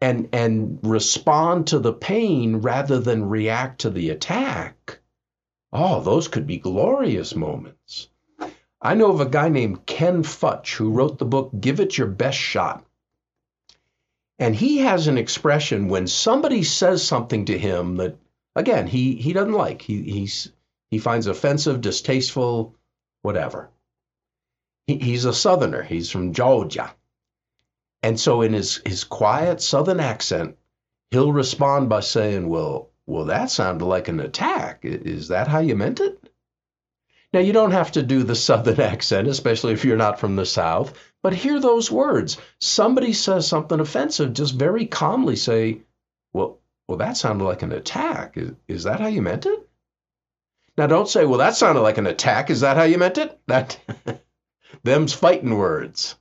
and 0.00 0.28
and 0.32 0.78
respond 0.82 1.68
to 1.68 1.78
the 1.78 1.92
pain 1.92 2.56
rather 2.56 2.98
than 2.98 3.28
react 3.28 3.80
to 3.80 3.90
the 3.90 4.10
attack 4.10 4.98
oh 5.72 6.00
those 6.00 6.28
could 6.28 6.46
be 6.46 6.58
glorious 6.58 7.34
moments. 7.34 8.08
I 8.80 8.94
know 8.94 9.10
of 9.10 9.20
a 9.20 9.28
guy 9.28 9.48
named 9.48 9.86
ken 9.86 10.22
futch 10.22 10.74
who 10.74 10.90
wrote 10.90 11.18
the 11.18 11.24
book 11.24 11.50
give 11.58 11.80
it 11.80 11.96
your 11.96 12.06
best 12.06 12.38
shot. 12.38 12.84
And 14.38 14.54
he 14.54 14.78
has 14.78 15.06
an 15.06 15.16
expression 15.16 15.88
when 15.88 16.06
somebody 16.06 16.62
says 16.62 17.02
something 17.02 17.46
to 17.46 17.58
him 17.58 17.96
that 17.96 18.16
again 18.54 18.86
he 18.86 19.14
he 19.16 19.32
doesn't 19.32 19.52
like. 19.52 19.82
He 19.82 20.02
he's 20.02 20.52
he 20.90 20.98
finds 20.98 21.26
offensive 21.26 21.80
distasteful 21.80 22.74
whatever. 23.22 23.70
He, 24.86 24.98
he's 24.98 25.24
a 25.24 25.32
southerner. 25.32 25.82
He's 25.82 26.10
from 26.10 26.34
georgia 26.34 26.94
and 28.02 28.20
so 28.20 28.42
in 28.42 28.52
his, 28.52 28.80
his 28.84 29.04
quiet 29.04 29.60
southern 29.60 30.00
accent, 30.00 30.56
he'll 31.10 31.32
respond 31.32 31.88
by 31.88 32.00
saying, 32.00 32.48
Well, 32.48 32.90
well, 33.06 33.24
that 33.26 33.50
sounded 33.50 33.84
like 33.84 34.08
an 34.08 34.20
attack. 34.20 34.80
Is 34.82 35.28
that 35.28 35.48
how 35.48 35.60
you 35.60 35.76
meant 35.76 36.00
it? 36.00 36.30
Now, 37.32 37.40
you 37.40 37.52
don't 37.52 37.72
have 37.72 37.92
to 37.92 38.02
do 38.02 38.22
the 38.22 38.34
southern 38.48 38.80
accent, 38.80 39.28
especially 39.28 39.72
if 39.72 39.84
you're 39.84 39.96
not 39.96 40.20
from 40.20 40.36
the 40.36 40.46
South, 40.46 40.92
but 41.22 41.34
hear 41.34 41.58
those 41.60 41.90
words. 41.90 42.36
Somebody 42.60 43.12
says 43.12 43.46
something 43.46 43.80
offensive, 43.80 44.32
just 44.32 44.54
very 44.54 44.86
calmly 44.86 45.36
say, 45.36 45.82
Well, 46.32 46.60
well, 46.88 46.98
that 46.98 47.16
sounded 47.16 47.44
like 47.44 47.62
an 47.62 47.72
attack. 47.72 48.36
Is, 48.36 48.52
is 48.68 48.84
that 48.84 49.00
how 49.00 49.08
you 49.08 49.22
meant 49.22 49.46
it? 49.46 49.68
Now, 50.76 50.86
don't 50.86 51.08
say, 51.08 51.24
Well, 51.24 51.38
that 51.38 51.56
sounded 51.56 51.80
like 51.80 51.98
an 51.98 52.06
attack. 52.06 52.50
Is 52.50 52.60
that 52.60 52.76
how 52.76 52.84
you 52.84 52.98
meant 52.98 53.18
it? 53.18 53.38
That 53.46 53.78
them's 54.84 55.12
fighting 55.12 55.56
words 55.56 56.16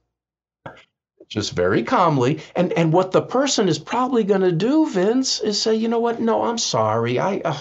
just 1.27 1.53
very 1.53 1.83
calmly. 1.83 2.41
And 2.55 2.73
and 2.73 2.93
what 2.93 3.11
the 3.11 3.21
person 3.21 3.67
is 3.67 3.79
probably 3.79 4.23
going 4.23 4.41
to 4.41 4.51
do, 4.51 4.89
Vince, 4.89 5.39
is 5.39 5.61
say, 5.61 5.75
you 5.75 5.87
know 5.87 5.99
what? 5.99 6.19
No, 6.19 6.43
I'm 6.43 6.57
sorry. 6.57 7.19
I, 7.19 7.41
uh, 7.43 7.59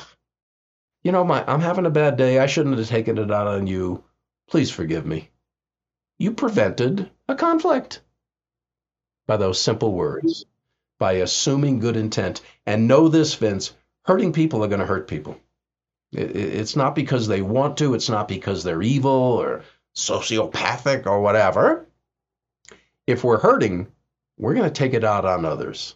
you 1.02 1.12
know, 1.12 1.24
my 1.24 1.44
I'm 1.46 1.60
having 1.60 1.86
a 1.86 1.90
bad 1.90 2.16
day. 2.16 2.38
I 2.38 2.46
shouldn't 2.46 2.78
have 2.78 2.88
taken 2.88 3.18
it 3.18 3.30
out 3.30 3.46
on 3.46 3.66
you. 3.66 4.04
Please 4.48 4.70
forgive 4.70 5.06
me. 5.06 5.30
You 6.18 6.32
prevented 6.32 7.10
a 7.28 7.34
conflict 7.34 8.00
by 9.26 9.36
those 9.36 9.60
simple 9.60 9.92
words, 9.92 10.44
by 10.98 11.14
assuming 11.14 11.80
good 11.80 11.96
intent. 11.96 12.40
And 12.66 12.88
know 12.88 13.08
this, 13.08 13.34
Vince: 13.34 13.72
hurting 14.02 14.32
people 14.32 14.64
are 14.64 14.68
going 14.68 14.80
to 14.80 14.86
hurt 14.86 15.08
people. 15.08 15.38
It, 16.12 16.36
it's 16.36 16.76
not 16.76 16.94
because 16.94 17.26
they 17.26 17.42
want 17.42 17.78
to. 17.78 17.94
It's 17.94 18.08
not 18.08 18.28
because 18.28 18.62
they're 18.62 18.82
evil 18.82 19.10
or 19.10 19.62
sociopathic 19.96 21.06
or 21.06 21.20
whatever 21.20 21.86
if 23.06 23.22
we're 23.22 23.38
hurting, 23.38 23.88
we're 24.38 24.54
going 24.54 24.68
to 24.68 24.74
take 24.74 24.94
it 24.94 25.04
out 25.04 25.24
on 25.24 25.44
others. 25.44 25.94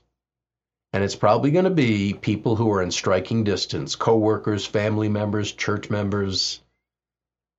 And 0.92 1.04
it's 1.04 1.16
probably 1.16 1.50
going 1.50 1.64
to 1.64 1.70
be 1.70 2.14
people 2.14 2.56
who 2.56 2.70
are 2.72 2.82
in 2.82 2.90
striking 2.90 3.44
distance 3.44 3.94
coworkers, 3.94 4.64
family 4.64 5.08
members, 5.08 5.52
church 5.52 5.90
members. 5.90 6.60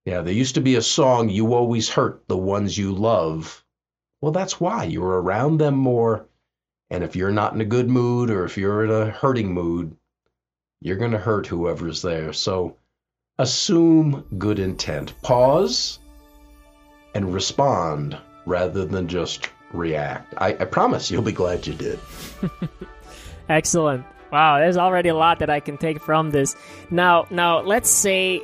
Yeah, 0.06 0.22
there 0.22 0.34
used 0.34 0.56
to 0.56 0.62
be 0.62 0.76
a 0.76 0.82
song, 0.82 1.30
You 1.30 1.54
Always 1.54 1.90
Hurt 1.90 2.28
the 2.28 2.38
Ones 2.38 2.78
You 2.78 2.94
Love. 2.94 3.64
Well, 4.22 4.32
that's 4.32 4.60
why. 4.60 4.86
You're 4.86 5.22
around 5.22 5.60
them 5.60 5.76
more. 5.76 6.26
And 6.90 7.04
if 7.04 7.16
you're 7.16 7.32
not 7.32 7.54
in 7.54 7.62
a 7.62 7.66
good 7.66 7.88
mood 7.88 8.32
or 8.32 8.46
if 8.46 8.58
you're 8.58 8.84
in 8.84 8.92
a 8.92 9.12
hurting 9.12 9.54
mood, 9.54 9.96
you're 10.82 10.98
going 10.98 11.12
to 11.12 11.20
hurt 11.20 11.46
whoever's 11.46 12.02
there. 12.02 12.34
So 12.34 12.78
assume 13.38 14.26
good 14.38 14.58
intent. 14.58 15.14
Pause 15.22 16.00
and 17.14 17.34
respond 17.34 18.18
rather 18.50 18.84
than 18.84 19.08
just 19.08 19.50
react. 19.72 20.34
I, 20.38 20.50
I 20.50 20.66
promise 20.66 21.12
you'll 21.12 21.22
be 21.22 21.32
glad 21.32 21.68
you 21.68 21.74
did. 21.74 22.00
Excellent. 23.50 24.06
Wow, 24.32 24.58
there's 24.58 24.78
already 24.78 25.10
a 25.10 25.16
lot 25.16 25.40
that 25.40 25.50
I 25.50 25.60
can 25.60 25.78
take 25.78 26.02
from 26.02 26.32
this. 26.32 26.56
Now, 26.90 27.28
now 27.30 27.62
let's 27.62 27.90
say 27.90 28.42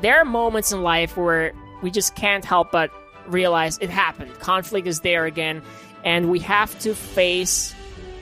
there 0.00 0.18
are 0.18 0.24
moments 0.24 0.72
in 0.72 0.82
life 0.82 1.16
where 1.16 1.52
we 1.82 1.90
just 1.90 2.14
can't 2.14 2.44
help 2.44 2.70
but 2.70 2.90
realize 3.26 3.78
it 3.78 3.90
happened. 3.90 4.32
Conflict 4.38 4.86
is 4.86 5.00
there 5.00 5.26
again, 5.26 5.62
and 6.04 6.30
we 6.30 6.38
have 6.40 6.78
to 6.80 6.94
face 6.94 7.74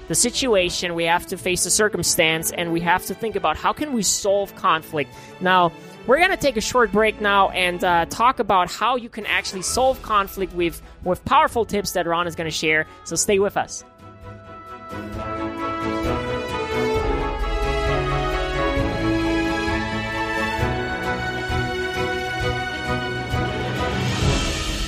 the 0.08 0.14
situation, 0.14 0.94
we 0.94 1.04
have 1.04 1.26
to 1.26 1.36
face 1.36 1.64
the 1.64 1.70
circumstance, 1.70 2.50
and 2.52 2.72
we 2.72 2.80
have 2.80 3.04
to 3.06 3.14
think 3.14 3.36
about 3.36 3.56
how 3.56 3.72
can 3.74 3.92
we 3.92 4.02
solve 4.02 4.54
conflict. 4.56 5.10
Now, 5.40 5.72
we're 6.08 6.16
to 6.30 6.36
take 6.38 6.56
a 6.56 6.60
short 6.62 6.90
break 6.90 7.20
now 7.20 7.50
and 7.50 7.84
uh, 7.84 8.06
talk 8.06 8.38
about 8.38 8.72
how 8.72 8.96
you 8.96 9.10
can 9.10 9.26
actually 9.26 9.60
solve 9.60 10.00
conflict 10.00 10.54
with, 10.54 10.80
with 11.04 11.22
powerful 11.26 11.66
tips 11.66 11.92
that 11.92 12.06
Ron 12.06 12.26
is 12.26 12.34
to 12.50 12.56
share. 12.56 12.86
So 13.04 13.14
stay 13.14 13.38
with 13.38 13.58
us. 13.58 13.84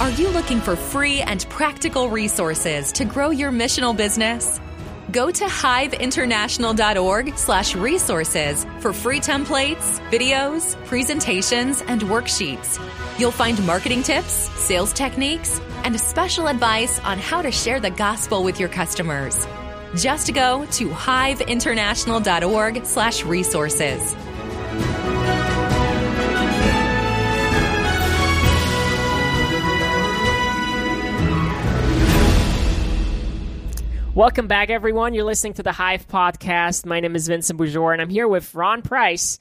Are 0.01 0.11
you 0.13 0.31
looking 0.31 0.61
for 0.63 0.75
free 0.75 1.21
and 1.21 1.47
practical 1.51 2.09
resources 2.09 2.91
to 2.93 3.05
grow 3.05 3.29
your 3.29 3.53
missional 3.53 3.95
business? 3.95 4.59
Go 5.13 5.31
to 5.31 5.45
hyveinternational.org 5.45 7.37
slash 7.37 7.75
resources 7.77 8.65
for 8.81 8.93
free 8.93 9.21
templates, 9.21 10.01
videos, 10.11 10.75
presentations, 10.87 11.83
and 11.83 12.03
worksheets. 12.03 12.79
You'll 13.19 13.31
find 13.31 13.65
marketing 13.67 14.03
tips, 14.03 14.51
sales 14.59 14.93
techniques, 14.93 15.61
and 15.85 15.99
special 16.01 16.49
advice 16.49 16.99
on 17.01 17.19
how 17.19 17.43
to 17.43 17.51
share 17.51 17.81
the 17.81 17.91
gospel 17.91 18.43
with 18.43 18.59
your 18.59 18.69
customers. 18.69 19.47
Just 19.97 20.33
go 20.35 20.67
to 20.73 20.89
hyveinternational.org 20.89 22.87
slash 22.87 23.25
resources. 23.25 24.15
Welcome 34.21 34.49
back, 34.49 34.69
everyone. 34.69 35.15
You're 35.15 35.25
listening 35.25 35.55
to 35.55 35.63
the 35.63 35.71
Hyve 35.71 36.07
Podcast. 36.07 36.85
My 36.85 37.01
name 37.01 37.17
is 37.17 37.27
Vincent 37.27 37.59
Boujor, 37.59 37.95
and 37.95 38.03
I'm 38.03 38.11
here 38.11 38.29
with 38.29 38.55
Ron 38.55 38.83
Price, 38.83 39.39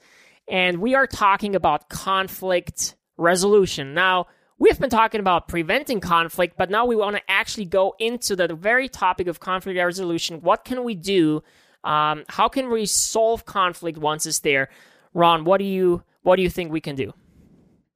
and 0.48 0.78
we 0.78 0.94
are 0.94 1.06
talking 1.06 1.54
about 1.54 1.90
conflict 1.90 2.96
resolution. 3.18 3.92
Now, 3.92 4.28
we've 4.58 4.80
been 4.80 4.88
talking 4.88 5.20
about 5.20 5.48
preventing 5.48 6.00
conflict, 6.00 6.54
but 6.56 6.70
now 6.70 6.86
we 6.86 6.96
want 6.96 7.16
to 7.16 7.22
actually 7.28 7.66
go 7.66 7.94
into 7.98 8.34
the 8.34 8.54
very 8.54 8.88
topic 8.88 9.26
of 9.26 9.38
conflict 9.38 9.76
resolution. 9.78 10.40
What 10.40 10.64
can 10.64 10.82
we 10.82 10.94
do? 10.94 11.42
Um, 11.84 12.24
how 12.30 12.48
can 12.48 12.70
we 12.70 12.86
solve 12.86 13.44
conflict 13.44 13.98
once 13.98 14.24
it's 14.24 14.38
there? 14.38 14.70
Ron, 15.12 15.44
what 15.44 15.58
do 15.58 15.64
you 15.64 16.04
what 16.22 16.36
do 16.36 16.42
you 16.42 16.48
think 16.48 16.72
we 16.72 16.80
can 16.80 16.96
do? 16.96 17.12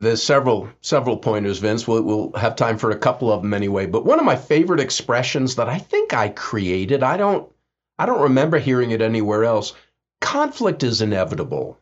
There's 0.00 0.22
several 0.22 0.68
several 0.80 1.16
pointers, 1.16 1.58
Vince. 1.58 1.86
We'll, 1.86 2.02
we'll 2.02 2.32
have 2.32 2.56
time 2.56 2.78
for 2.78 2.90
a 2.90 2.98
couple 2.98 3.32
of 3.32 3.42
them 3.42 3.54
anyway. 3.54 3.86
But 3.86 4.04
one 4.04 4.18
of 4.18 4.24
my 4.24 4.36
favorite 4.36 4.80
expressions 4.80 5.56
that 5.56 5.68
I 5.68 5.78
think 5.78 6.12
I 6.12 6.28
created, 6.28 7.02
I 7.02 7.16
don't 7.16 7.50
I 7.98 8.06
don't 8.06 8.22
remember 8.22 8.58
hearing 8.58 8.90
it 8.90 9.00
anywhere 9.00 9.44
else. 9.44 9.72
Conflict 10.20 10.82
is 10.82 11.00
inevitable. 11.00 11.78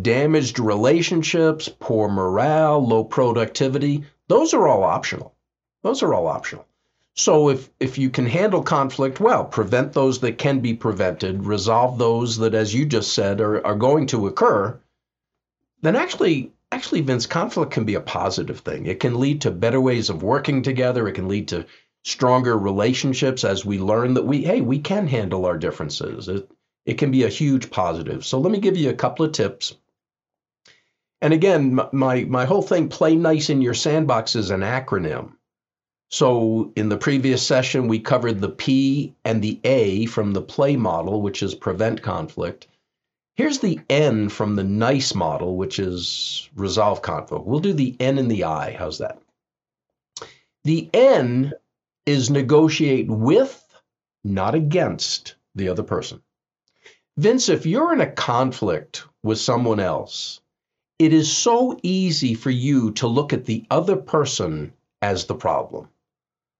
Damaged 0.00 0.58
relationships, 0.58 1.68
poor 1.68 2.08
morale, 2.08 2.84
low 2.84 3.04
productivity, 3.04 4.04
those 4.26 4.54
are 4.54 4.66
all 4.66 4.82
optional. 4.82 5.34
Those 5.82 6.02
are 6.02 6.14
all 6.14 6.26
optional. 6.26 6.66
So 7.12 7.50
if 7.50 7.68
if 7.78 7.98
you 7.98 8.10
can 8.10 8.26
handle 8.26 8.62
conflict 8.62 9.20
well, 9.20 9.44
prevent 9.44 9.92
those 9.92 10.18
that 10.20 10.38
can 10.38 10.60
be 10.60 10.74
prevented, 10.74 11.44
resolve 11.44 11.98
those 11.98 12.38
that, 12.38 12.54
as 12.54 12.74
you 12.74 12.86
just 12.86 13.12
said, 13.12 13.40
are, 13.40 13.64
are 13.66 13.76
going 13.76 14.06
to 14.08 14.26
occur, 14.26 14.80
then 15.82 15.94
actually 15.94 16.52
actually, 16.74 17.02
Vince, 17.02 17.26
conflict 17.26 17.70
can 17.70 17.84
be 17.84 17.94
a 17.94 18.00
positive 18.00 18.60
thing. 18.60 18.86
It 18.86 18.98
can 19.00 19.20
lead 19.20 19.42
to 19.42 19.50
better 19.50 19.80
ways 19.80 20.10
of 20.10 20.22
working 20.22 20.62
together. 20.62 21.06
It 21.06 21.14
can 21.14 21.28
lead 21.28 21.48
to 21.48 21.66
stronger 22.04 22.58
relationships 22.58 23.44
as 23.44 23.64
we 23.64 23.78
learn 23.78 24.14
that 24.14 24.26
we, 24.26 24.42
hey, 24.42 24.60
we 24.60 24.80
can 24.80 25.06
handle 25.06 25.46
our 25.46 25.56
differences. 25.56 26.28
It, 26.28 26.50
it 26.84 26.94
can 26.94 27.10
be 27.10 27.22
a 27.22 27.28
huge 27.28 27.70
positive. 27.70 28.26
So 28.26 28.40
let 28.40 28.52
me 28.52 28.58
give 28.58 28.76
you 28.76 28.90
a 28.90 28.94
couple 28.94 29.24
of 29.24 29.32
tips. 29.32 29.74
And 31.22 31.32
again, 31.32 31.80
my, 31.92 32.24
my 32.24 32.44
whole 32.44 32.60
thing, 32.60 32.88
play 32.88 33.14
nice 33.14 33.48
in 33.48 33.62
your 33.62 33.72
sandbox, 33.72 34.36
is 34.36 34.50
an 34.50 34.60
acronym. 34.60 35.32
So 36.10 36.72
in 36.76 36.88
the 36.90 36.98
previous 36.98 37.46
session, 37.46 37.88
we 37.88 38.00
covered 38.00 38.40
the 38.40 38.50
P 38.50 39.14
and 39.24 39.40
the 39.40 39.60
A 39.64 40.06
from 40.06 40.32
the 40.32 40.42
play 40.42 40.76
model, 40.76 41.22
which 41.22 41.42
is 41.42 41.54
prevent 41.54 42.02
conflict. 42.02 42.66
Here's 43.36 43.58
the 43.58 43.80
N 43.90 44.28
from 44.28 44.54
the 44.54 44.64
NICE 44.64 45.14
model, 45.14 45.56
which 45.56 45.78
is 45.78 46.48
resolve 46.54 47.02
conflict. 47.02 47.46
We'll 47.46 47.60
do 47.60 47.72
the 47.72 47.96
N 47.98 48.18
and 48.18 48.30
the 48.30 48.44
I. 48.44 48.72
How's 48.72 48.98
that? 48.98 49.18
The 50.62 50.88
N 50.94 51.52
is 52.06 52.30
negotiate 52.30 53.08
with, 53.08 53.62
not 54.22 54.54
against, 54.54 55.34
the 55.54 55.68
other 55.68 55.82
person. 55.82 56.22
Vince, 57.16 57.48
if 57.48 57.66
you're 57.66 57.92
in 57.92 58.00
a 58.00 58.10
conflict 58.10 59.04
with 59.22 59.38
someone 59.38 59.80
else, 59.80 60.40
it 60.98 61.12
is 61.12 61.36
so 61.36 61.78
easy 61.82 62.34
for 62.34 62.50
you 62.50 62.92
to 62.92 63.08
look 63.08 63.32
at 63.32 63.44
the 63.44 63.64
other 63.70 63.96
person 63.96 64.72
as 65.02 65.26
the 65.26 65.34
problem. 65.34 65.88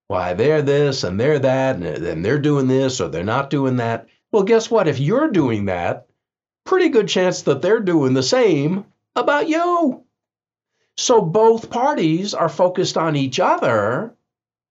Why, 0.09 0.35
they're 0.35 0.63
this 0.63 1.05
and 1.05 1.21
they're 1.21 1.39
that, 1.39 1.77
and 1.77 2.25
they're 2.25 2.39
doing 2.39 2.67
this 2.67 3.01
or 3.01 3.09
they're 3.09 3.25
not 3.25 3.49
doing 3.49 3.77
that. 3.77 4.09
Well, 4.33 4.43
guess 4.43 4.71
what? 4.71 4.89
If 4.89 4.99
you're 4.99 5.31
doing 5.31 5.67
that, 5.67 6.07
pretty 6.65 6.89
good 6.89 7.09
chance 7.09 7.43
that 7.43 7.63
they're 7.63 7.81
doing 7.81 8.15
the 8.15 8.23
same 8.23 8.87
about 9.15 9.49
you. 9.49 10.03
So 10.97 11.21
both 11.21 11.71
parties 11.71 12.35
are 12.35 12.49
focused 12.49 12.97
on 12.97 13.17
each 13.17 13.41
other. 13.41 14.15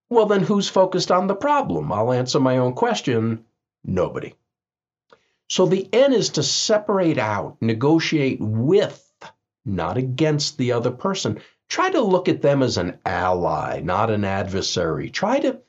Well, 0.09 0.25
then 0.25 0.43
who's 0.43 0.69
focused 0.69 1.11
on 1.11 1.27
the 1.27 1.35
problem? 1.35 1.91
I'll 1.91 2.13
answer 2.13 2.39
my 2.39 2.57
own 2.57 2.73
question 2.73 3.45
nobody. 3.83 4.33
So 5.49 5.65
the 5.65 5.87
N 5.93 6.13
is 6.13 6.29
to 6.29 6.43
separate 6.43 7.17
out, 7.17 7.57
negotiate 7.61 8.39
with, 8.39 9.03
not 9.65 9.97
against 9.97 10.57
the 10.57 10.71
other 10.71 10.91
person. 10.91 11.41
Try 11.67 11.89
to 11.91 12.01
look 12.01 12.27
at 12.29 12.41
them 12.41 12.63
as 12.63 12.77
an 12.77 12.99
ally, 13.05 13.81
not 13.81 14.09
an 14.09 14.23
adversary. 14.23 15.09
Try 15.09 15.39
to 15.39 15.59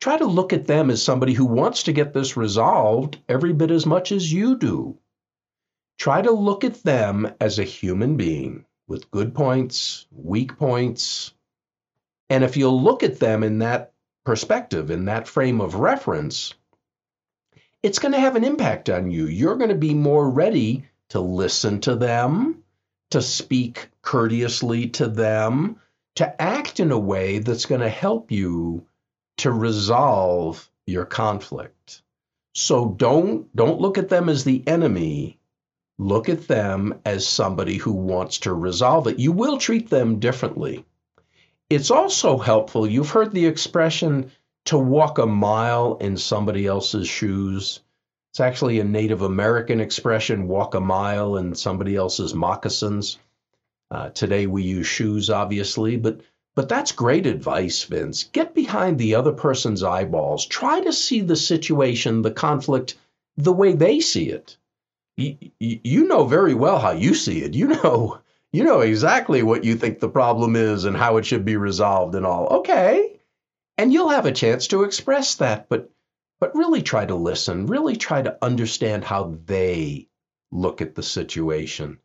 try 0.00 0.16
to 0.16 0.26
look 0.26 0.52
at 0.52 0.66
them 0.66 0.90
as 0.90 1.02
somebody 1.02 1.32
who 1.32 1.46
wants 1.46 1.84
to 1.84 1.92
get 1.92 2.12
this 2.12 2.36
resolved 2.36 3.18
every 3.28 3.52
bit 3.52 3.70
as 3.70 3.86
much 3.86 4.12
as 4.12 4.32
you 4.32 4.56
do. 4.56 4.98
Try 5.98 6.22
to 6.22 6.32
look 6.32 6.64
at 6.64 6.82
them 6.82 7.32
as 7.40 7.58
a 7.58 7.64
human 7.64 8.16
being 8.16 8.64
with 8.86 9.10
good 9.10 9.34
points, 9.34 10.06
weak 10.10 10.58
points. 10.58 11.32
And 12.28 12.44
if 12.44 12.56
you'll 12.56 12.82
look 12.82 13.02
at 13.02 13.20
them 13.20 13.42
in 13.42 13.58
that 13.60 13.92
perspective, 14.24 14.90
in 14.90 15.06
that 15.06 15.28
frame 15.28 15.60
of 15.60 15.76
reference, 15.76 16.54
it's 17.82 17.98
going 17.98 18.12
to 18.12 18.20
have 18.20 18.36
an 18.36 18.44
impact 18.44 18.88
on 18.90 19.10
you. 19.10 19.26
You're 19.26 19.56
going 19.56 19.70
to 19.70 19.76
be 19.76 19.94
more 19.94 20.28
ready 20.28 20.84
to 21.10 21.20
listen 21.20 21.80
to 21.82 21.94
them, 21.94 22.64
to 23.10 23.20
speak 23.22 23.88
courteously 24.02 24.88
to 24.88 25.06
them, 25.06 25.80
to 26.16 26.42
act 26.42 26.80
in 26.80 26.92
a 26.92 26.98
way 26.98 27.38
that's 27.38 27.66
going 27.66 27.80
to 27.80 27.88
help 27.88 28.30
you 28.30 28.86
to 29.38 29.50
resolve 29.50 30.70
your 30.86 31.04
conflict. 31.04 32.02
So 32.54 32.88
don't 32.88 33.54
don't 33.54 33.80
look 33.80 33.98
at 33.98 34.08
them 34.08 34.28
as 34.28 34.44
the 34.44 34.62
enemy 34.66 35.38
look 35.98 36.28
at 36.28 36.48
them 36.48 37.00
as 37.04 37.26
somebody 37.26 37.76
who 37.76 37.92
wants 37.92 38.38
to 38.38 38.52
resolve 38.52 39.06
it. 39.06 39.18
You 39.18 39.32
will 39.32 39.58
treat 39.58 39.88
them 39.88 40.18
differently. 40.18 40.84
It's 41.70 41.90
also 41.90 42.38
helpful, 42.38 42.86
you've 42.86 43.10
heard 43.10 43.32
the 43.32 43.46
expression 43.46 44.30
to 44.66 44.78
walk 44.78 45.18
a 45.18 45.26
mile 45.26 45.96
in 46.00 46.16
somebody 46.16 46.66
else's 46.66 47.08
shoes. 47.08 47.80
It's 48.32 48.40
actually 48.40 48.80
a 48.80 48.84
Native 48.84 49.22
American 49.22 49.80
expression, 49.80 50.48
walk 50.48 50.74
a 50.74 50.80
mile 50.80 51.36
in 51.36 51.54
somebody 51.54 51.96
else's 51.96 52.34
moccasins. 52.34 53.18
Uh, 53.90 54.10
today 54.10 54.46
we 54.46 54.62
use 54.62 54.86
shoes, 54.86 55.30
obviously, 55.30 55.96
but 55.96 56.20
but 56.56 56.68
that's 56.68 56.92
great 56.92 57.26
advice, 57.26 57.82
Vince. 57.82 58.24
Get 58.24 58.54
behind 58.54 58.98
the 58.98 59.16
other 59.16 59.32
person's 59.32 59.82
eyeballs. 59.82 60.46
Try 60.46 60.80
to 60.80 60.92
see 60.92 61.20
the 61.20 61.34
situation, 61.34 62.22
the 62.22 62.30
conflict, 62.30 62.94
the 63.36 63.52
way 63.52 63.72
they 63.72 63.98
see 64.00 64.30
it 64.30 64.56
you, 65.16 65.36
you 65.58 66.08
know 66.08 66.24
very 66.24 66.54
well 66.54 66.78
how 66.78 66.92
you 66.92 67.14
see 67.14 67.42
it. 67.42 67.54
You 67.54 67.68
know, 67.68 68.20
you 68.52 68.64
know 68.64 68.80
exactly 68.80 69.42
what 69.42 69.64
you 69.64 69.76
think 69.76 69.98
the 69.98 70.08
problem 70.08 70.56
is 70.56 70.84
and 70.84 70.96
how 70.96 71.16
it 71.16 71.26
should 71.26 71.44
be 71.44 71.56
resolved 71.56 72.14
and 72.14 72.26
all. 72.26 72.46
Okay. 72.58 73.20
And 73.76 73.92
you'll 73.92 74.10
have 74.10 74.26
a 74.26 74.32
chance 74.32 74.68
to 74.68 74.84
express 74.84 75.36
that, 75.36 75.68
but 75.68 75.90
but 76.40 76.54
really 76.54 76.82
try 76.82 77.06
to 77.06 77.14
listen, 77.14 77.66
really 77.66 77.96
try 77.96 78.20
to 78.20 78.36
understand 78.42 79.04
how 79.04 79.36
they 79.46 80.08
look 80.50 80.82
at 80.82 80.94
the 80.94 81.02
situation. 81.02 81.98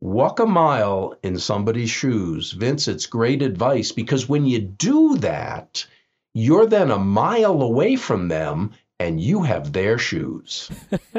Walk 0.00 0.38
a 0.40 0.46
mile 0.46 1.16
in 1.22 1.38
somebody's 1.38 1.90
shoes. 1.90 2.52
Vince, 2.52 2.88
it's 2.88 3.06
great 3.06 3.42
advice 3.42 3.92
because 3.92 4.28
when 4.28 4.46
you 4.46 4.60
do 4.60 5.16
that, 5.18 5.86
you're 6.34 6.66
then 6.66 6.90
a 6.90 6.98
mile 6.98 7.62
away 7.62 7.96
from 7.96 8.28
them 8.28 8.72
and 8.98 9.20
you 9.20 9.42
have 9.42 9.72
their 9.72 9.98
shoes. 9.98 10.70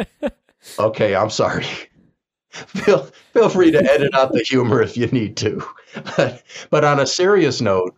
Okay, 0.78 1.16
I'm 1.16 1.30
sorry. 1.30 1.66
feel 2.50 3.04
feel 3.34 3.50
free 3.50 3.72
to 3.72 3.84
edit 3.84 4.14
out 4.14 4.32
the 4.34 4.44
humor 4.44 4.82
if 4.82 4.98
you 4.98 5.08
need 5.08 5.38
to. 5.38 5.64
But, 6.18 6.44
but 6.70 6.84
on 6.84 7.00
a 7.00 7.08
serious 7.08 7.62
note, 7.62 7.96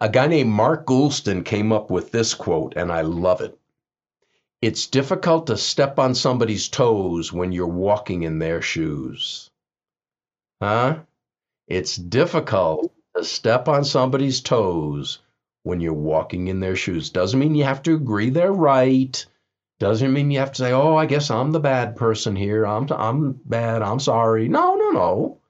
a 0.00 0.08
guy 0.08 0.26
named 0.26 0.50
Mark 0.50 0.86
Goulston 0.86 1.44
came 1.44 1.72
up 1.72 1.90
with 1.90 2.10
this 2.10 2.34
quote, 2.34 2.74
and 2.76 2.90
I 2.90 3.02
love 3.02 3.40
it. 3.40 3.58
It's 4.60 4.86
difficult 4.86 5.46
to 5.48 5.56
step 5.56 5.98
on 5.98 6.14
somebody's 6.14 6.68
toes 6.68 7.32
when 7.32 7.52
you're 7.52 7.66
walking 7.66 8.22
in 8.22 8.38
their 8.38 8.62
shoes. 8.62 9.50
Huh? 10.60 11.00
It's 11.68 11.96
difficult 11.96 12.92
to 13.16 13.24
step 13.24 13.68
on 13.68 13.84
somebody's 13.84 14.40
toes 14.40 15.18
when 15.62 15.80
you're 15.80 15.92
walking 15.92 16.48
in 16.48 16.60
their 16.60 16.76
shoes. 16.76 17.10
Doesn't 17.10 17.38
mean 17.38 17.54
you 17.54 17.64
have 17.64 17.82
to 17.84 17.94
agree 17.94 18.30
they're 18.30 18.52
right. 18.52 19.24
Doesn't 19.84 20.14
mean 20.14 20.30
you 20.30 20.38
have 20.38 20.52
to 20.52 20.62
say, 20.62 20.72
"Oh, 20.72 20.96
I 20.96 21.04
guess 21.04 21.30
I'm 21.30 21.52
the 21.52 21.60
bad 21.60 21.94
person 21.94 22.34
here. 22.34 22.64
I'm 22.66 22.90
I'm 22.90 23.32
bad. 23.44 23.82
I'm 23.82 24.00
sorry." 24.00 24.48
No, 24.48 24.76
no, 24.76 24.90
no. 24.92 25.40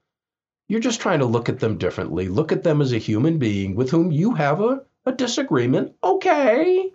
You're 0.67 0.81
just 0.81 0.99
trying 0.99 1.19
to 1.19 1.25
look 1.25 1.47
at 1.47 1.61
them 1.61 1.77
differently. 1.77 2.27
Look 2.27 2.51
at 2.51 2.61
them 2.61 2.81
as 2.81 2.91
a 2.91 2.97
human 2.97 3.37
being 3.37 3.77
with 3.77 3.91
whom 3.91 4.11
you 4.11 4.33
have 4.33 4.59
a, 4.59 4.83
a 5.05 5.13
disagreement. 5.13 5.95
Okay. 6.03 6.91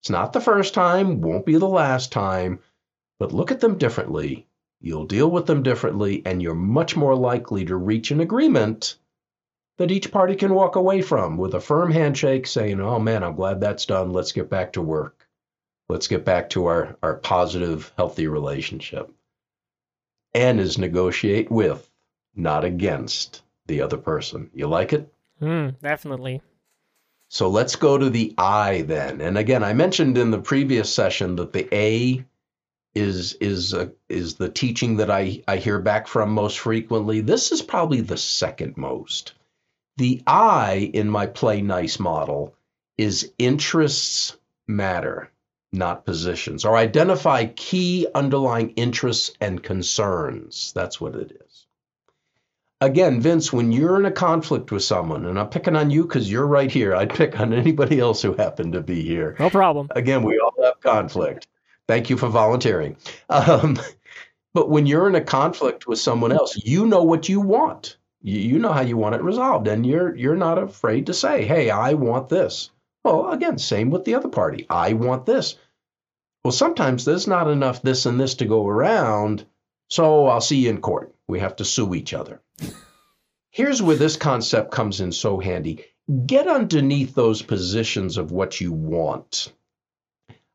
It's 0.00 0.10
not 0.10 0.32
the 0.32 0.40
first 0.40 0.72
time, 0.72 1.20
won't 1.20 1.44
be 1.44 1.56
the 1.56 1.66
last 1.66 2.12
time, 2.12 2.60
but 3.18 3.32
look 3.32 3.50
at 3.50 3.58
them 3.58 3.76
differently. 3.76 4.46
You'll 4.80 5.06
deal 5.06 5.28
with 5.28 5.46
them 5.46 5.64
differently, 5.64 6.22
and 6.24 6.40
you're 6.40 6.54
much 6.54 6.96
more 6.96 7.16
likely 7.16 7.64
to 7.64 7.74
reach 7.74 8.12
an 8.12 8.20
agreement 8.20 8.96
that 9.78 9.90
each 9.90 10.12
party 10.12 10.36
can 10.36 10.54
walk 10.54 10.76
away 10.76 11.02
from 11.02 11.36
with 11.36 11.52
a 11.52 11.60
firm 11.60 11.90
handshake 11.90 12.46
saying, 12.46 12.80
Oh 12.80 13.00
man, 13.00 13.24
I'm 13.24 13.34
glad 13.34 13.60
that's 13.60 13.86
done. 13.86 14.12
Let's 14.12 14.30
get 14.30 14.48
back 14.48 14.74
to 14.74 14.80
work 14.82 15.26
let's 15.90 16.08
get 16.08 16.24
back 16.24 16.50
to 16.50 16.66
our, 16.66 16.96
our 17.02 17.16
positive, 17.16 17.92
healthy 17.96 18.26
relationship. 18.26 19.12
N 20.34 20.58
is 20.58 20.78
negotiate 20.78 21.50
with, 21.50 21.90
not 22.34 22.64
against 22.64 23.42
the 23.66 23.82
other 23.82 23.96
person. 23.96 24.50
You 24.54 24.68
like 24.68 24.92
it? 24.92 25.12
Mm, 25.42 25.78
definitely. 25.80 26.40
So 27.28 27.48
let's 27.48 27.76
go 27.76 27.98
to 27.98 28.10
the 28.10 28.34
I 28.38 28.82
then. 28.82 29.20
And 29.20 29.38
again, 29.38 29.62
I 29.62 29.72
mentioned 29.72 30.18
in 30.18 30.30
the 30.30 30.40
previous 30.40 30.92
session 30.92 31.36
that 31.36 31.52
the 31.52 31.68
A 31.74 32.24
is 32.94 33.34
is 33.34 33.72
uh, 33.72 33.88
is 34.08 34.34
the 34.34 34.48
teaching 34.48 34.96
that 34.96 35.10
I 35.10 35.42
I 35.46 35.56
hear 35.58 35.78
back 35.78 36.08
from 36.08 36.32
most 36.32 36.58
frequently. 36.58 37.20
This 37.20 37.52
is 37.52 37.62
probably 37.62 38.00
the 38.00 38.16
second 38.16 38.76
most. 38.76 39.34
The 39.96 40.22
I 40.26 40.90
in 40.92 41.08
my 41.08 41.26
play 41.26 41.62
nice 41.62 42.00
model 42.00 42.54
is 42.98 43.32
interests 43.38 44.36
matter, 44.66 45.30
not 45.72 46.04
positions, 46.04 46.64
or 46.64 46.76
identify 46.76 47.46
key 47.46 48.06
underlying 48.14 48.70
interests 48.70 49.32
and 49.40 49.62
concerns. 49.62 50.72
That's 50.74 51.00
what 51.00 51.14
it 51.14 51.30
is. 51.32 51.66
Again, 52.82 53.20
Vince, 53.20 53.52
when 53.52 53.72
you're 53.72 53.98
in 53.98 54.06
a 54.06 54.10
conflict 54.10 54.72
with 54.72 54.82
someone, 54.82 55.26
and 55.26 55.38
I'm 55.38 55.50
picking 55.50 55.76
on 55.76 55.90
you 55.90 56.02
because 56.04 56.30
you're 56.30 56.46
right 56.46 56.70
here, 56.70 56.94
I'd 56.94 57.14
pick 57.14 57.38
on 57.38 57.52
anybody 57.52 58.00
else 58.00 58.22
who 58.22 58.32
happened 58.32 58.72
to 58.72 58.80
be 58.80 59.02
here. 59.02 59.36
No 59.38 59.50
problem. 59.50 59.88
Again, 59.94 60.22
we 60.22 60.38
all 60.38 60.54
have 60.64 60.80
conflict. 60.80 61.46
Thank 61.86 62.08
you 62.08 62.16
for 62.16 62.28
volunteering. 62.28 62.96
Um, 63.28 63.78
but 64.54 64.70
when 64.70 64.86
you're 64.86 65.08
in 65.08 65.14
a 65.14 65.20
conflict 65.20 65.86
with 65.86 65.98
someone 65.98 66.32
else, 66.32 66.56
you 66.56 66.86
know 66.86 67.02
what 67.02 67.28
you 67.28 67.40
want. 67.40 67.96
You, 68.22 68.38
you 68.38 68.58
know 68.58 68.72
how 68.72 68.80
you 68.80 68.96
want 68.96 69.14
it 69.14 69.22
resolved, 69.22 69.68
and 69.68 69.86
you're 69.86 70.14
you're 70.16 70.36
not 70.36 70.58
afraid 70.58 71.06
to 71.06 71.14
say, 71.14 71.44
"Hey, 71.44 71.70
I 71.70 71.94
want 71.94 72.28
this." 72.28 72.70
Well, 73.04 73.30
again, 73.30 73.58
same 73.58 73.90
with 73.90 74.04
the 74.04 74.14
other 74.14 74.28
party. 74.28 74.66
I 74.68 74.92
want 74.92 75.26
this. 75.26 75.56
Well, 76.44 76.52
sometimes 76.52 77.04
there's 77.04 77.26
not 77.26 77.48
enough 77.48 77.82
this 77.82 78.06
and 78.06 78.18
this 78.18 78.34
to 78.36 78.46
go 78.46 78.66
around, 78.66 79.44
so 79.88 80.26
I'll 80.26 80.40
see 80.40 80.64
you 80.64 80.70
in 80.70 80.80
court. 80.80 81.14
We 81.28 81.40
have 81.40 81.56
to 81.56 81.64
sue 81.64 81.94
each 81.94 82.14
other. 82.14 82.40
Here's 83.50 83.82
where 83.82 83.96
this 83.96 84.16
concept 84.16 84.70
comes 84.70 85.00
in 85.00 85.12
so 85.12 85.38
handy. 85.38 85.84
Get 86.26 86.46
underneath 86.46 87.14
those 87.14 87.42
positions 87.42 88.16
of 88.16 88.32
what 88.32 88.60
you 88.60 88.72
want 88.72 89.52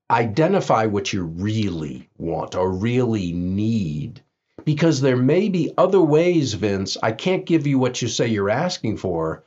identify 0.09 0.85
what 0.85 1.11
you 1.11 1.23
really 1.23 2.09
want 2.17 2.55
or 2.55 2.71
really 2.71 3.31
need. 3.31 4.21
Because 4.63 5.01
there 5.01 5.17
may 5.17 5.49
be 5.49 5.71
other 5.77 6.01
ways, 6.01 6.53
Vince. 6.53 6.97
I 7.01 7.11
can't 7.11 7.45
give 7.45 7.67
you 7.67 7.77
what 7.77 8.01
you 8.01 8.07
say 8.07 8.27
you're 8.27 8.49
asking 8.49 8.97
for, 8.97 9.43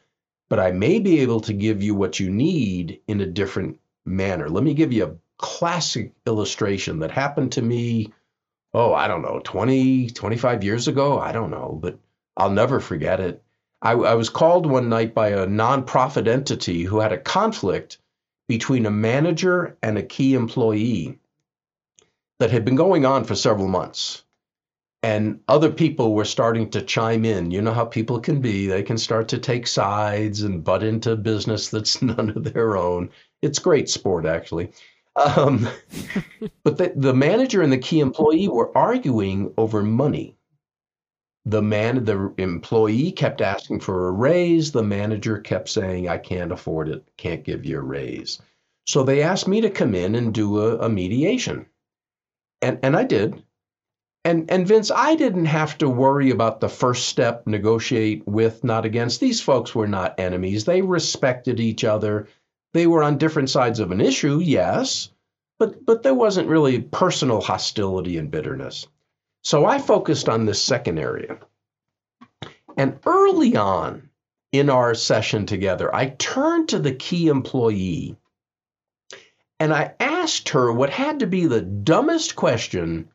but 0.49 0.59
I 0.59 0.71
may 0.71 0.99
be 0.99 1.21
able 1.21 1.41
to 1.43 1.53
give 1.53 1.83
you 1.83 1.95
what 1.95 2.19
you 2.19 2.31
need 2.31 3.01
in 3.07 3.21
a 3.21 3.27
different 3.27 3.79
manner. 4.05 4.49
Let 4.49 4.65
me 4.65 4.75
give 4.75 4.93
you 4.93 5.05
a 5.05 5.17
classic 5.37 6.13
illustration 6.27 7.01
that 7.01 7.11
happened 7.11 7.53
to 7.53 7.63
me, 7.63 8.13
oh, 8.75 8.95
I 8.95 9.09
don't 9.09 9.23
know, 9.23 9.41
20, 9.45 10.11
25 10.11 10.65
years 10.65 10.89
ago. 10.89 11.19
I 11.19 11.33
don't 11.33 11.51
know, 11.51 11.79
but 11.81 11.99
I'll 12.37 12.51
never 12.51 12.81
forget 12.81 13.21
it. 13.21 13.43
I, 13.81 13.93
I 13.93 14.15
was 14.15 14.31
called 14.31 14.67
one 14.67 14.89
night 14.89 15.15
by 15.15 15.29
a 15.29 15.47
nonprofit 15.47 16.27
entity 16.27 16.83
who 16.83 16.99
had 16.99 17.13
a 17.13 17.19
conflict 17.19 17.99
between 18.49 18.87
a 18.87 18.91
manager 18.91 19.77
and 19.83 19.99
a 19.99 20.03
key 20.03 20.35
employee 20.35 21.19
that 22.41 22.51
had 22.51 22.65
been 22.65 22.77
going 22.77 23.05
on 23.05 23.25
for 23.25 23.35
several 23.35 23.69
months. 23.69 24.25
And 25.03 25.41
other 25.47 25.71
people 25.71 26.15
were 26.15 26.25
starting 26.25 26.71
to 26.71 26.83
chime 26.83 27.25
in. 27.25 27.53
You 27.53 27.63
know 27.63 27.73
how 27.73 27.85
people 27.85 28.19
can 28.19 28.41
be. 28.41 28.67
They 28.67 28.83
can 28.83 28.99
start 28.99 29.29
to 29.29 29.39
take 29.39 29.67
sides 29.69 30.43
and 30.43 30.65
butt 30.65 30.83
into 30.83 31.15
business 31.15 31.69
that's 31.69 32.03
none 32.03 32.31
of 32.31 32.53
their 32.53 32.77
own. 32.77 33.11
It's 33.41 33.61
great 33.61 33.89
sport, 33.89 34.27
actually. 34.27 34.73
Um, 35.15 35.69
but 36.65 36.79
the, 36.79 36.93
the 36.97 37.15
manager 37.15 37.63
and 37.63 37.73
the 37.73 37.79
key 37.79 38.01
employee 38.01 38.49
were 38.49 38.77
arguing 38.77 39.53
over 39.57 39.83
money. 39.83 40.37
The 41.45 41.63
man, 41.63 42.05
the 42.05 42.35
employee 42.37 43.13
kept 43.13 43.41
asking 43.41 43.81
for 43.81 44.09
a 44.09 44.13
raise. 44.13 44.73
The 44.73 44.83
manager 44.83 45.39
kept 45.39 45.69
saying, 45.69 46.09
I 46.09 46.19
can't 46.19 46.53
afford 46.53 46.89
it, 46.89 47.05
can't 47.17 47.45
give 47.45 47.65
you 47.65 47.79
a 47.79 47.83
raise. 47.83 48.41
So 48.87 49.03
they 49.03 49.23
asked 49.23 49.47
me 49.47 49.61
to 49.61 49.71
come 49.71 49.95
in 49.95 50.15
and 50.15 50.35
do 50.35 50.59
a, 50.61 50.79
a 50.79 50.89
mediation. 50.89 51.67
And, 52.61 52.79
and 52.83 52.97
I 52.97 53.05
did. 53.05 53.43
And, 54.29 54.51
and 54.51 54.69
Vince, 54.69 54.91
I 54.91 55.15
didn't 55.15 55.47
have 55.47 55.79
to 55.79 55.89
worry 55.89 56.29
about 56.29 56.61
the 56.61 56.69
first 56.69 57.07
step 57.07 57.47
negotiate 57.47 58.29
with, 58.29 58.63
not 58.63 58.85
against. 58.85 59.21
These 59.21 59.41
folks 59.41 59.75
were 59.75 59.87
not 59.87 60.21
enemies. 60.21 60.67
They 60.67 60.83
respected 60.83 61.59
each 61.59 61.83
other. 61.83 62.29
They 62.75 62.87
were 62.87 63.03
on 63.03 63.17
different 63.17 63.49
sides 63.49 63.81
of 63.81 63.91
an 63.91 64.03
issue, 64.03 64.39
yes, 64.39 65.09
but, 65.59 65.87
but 65.87 66.03
there 66.03 66.13
wasn't 66.13 66.51
really 66.51 66.83
personal 66.83 67.41
hostility 67.41 68.19
and 68.19 68.31
bitterness. 68.31 68.87
So 69.45 69.65
I 69.65 69.79
focused 69.79 70.29
on 70.29 70.45
this 70.45 70.63
second 70.63 70.99
area. 70.99 71.39
And 72.77 72.99
early 73.07 73.57
on 73.57 74.11
in 74.53 74.69
our 74.69 74.95
session 74.95 75.47
together, 75.47 75.95
I 75.95 76.11
turned 76.19 76.69
to 76.69 76.79
the 76.79 76.95
key 76.95 77.29
employee 77.29 78.19
and 79.59 79.73
I 79.73 79.95
asked 79.99 80.51
her 80.51 80.71
what 80.71 80.91
had 80.91 81.21
to 81.21 81.27
be 81.27 81.47
the 81.47 81.63
dumbest 81.63 82.37
question 82.37 83.09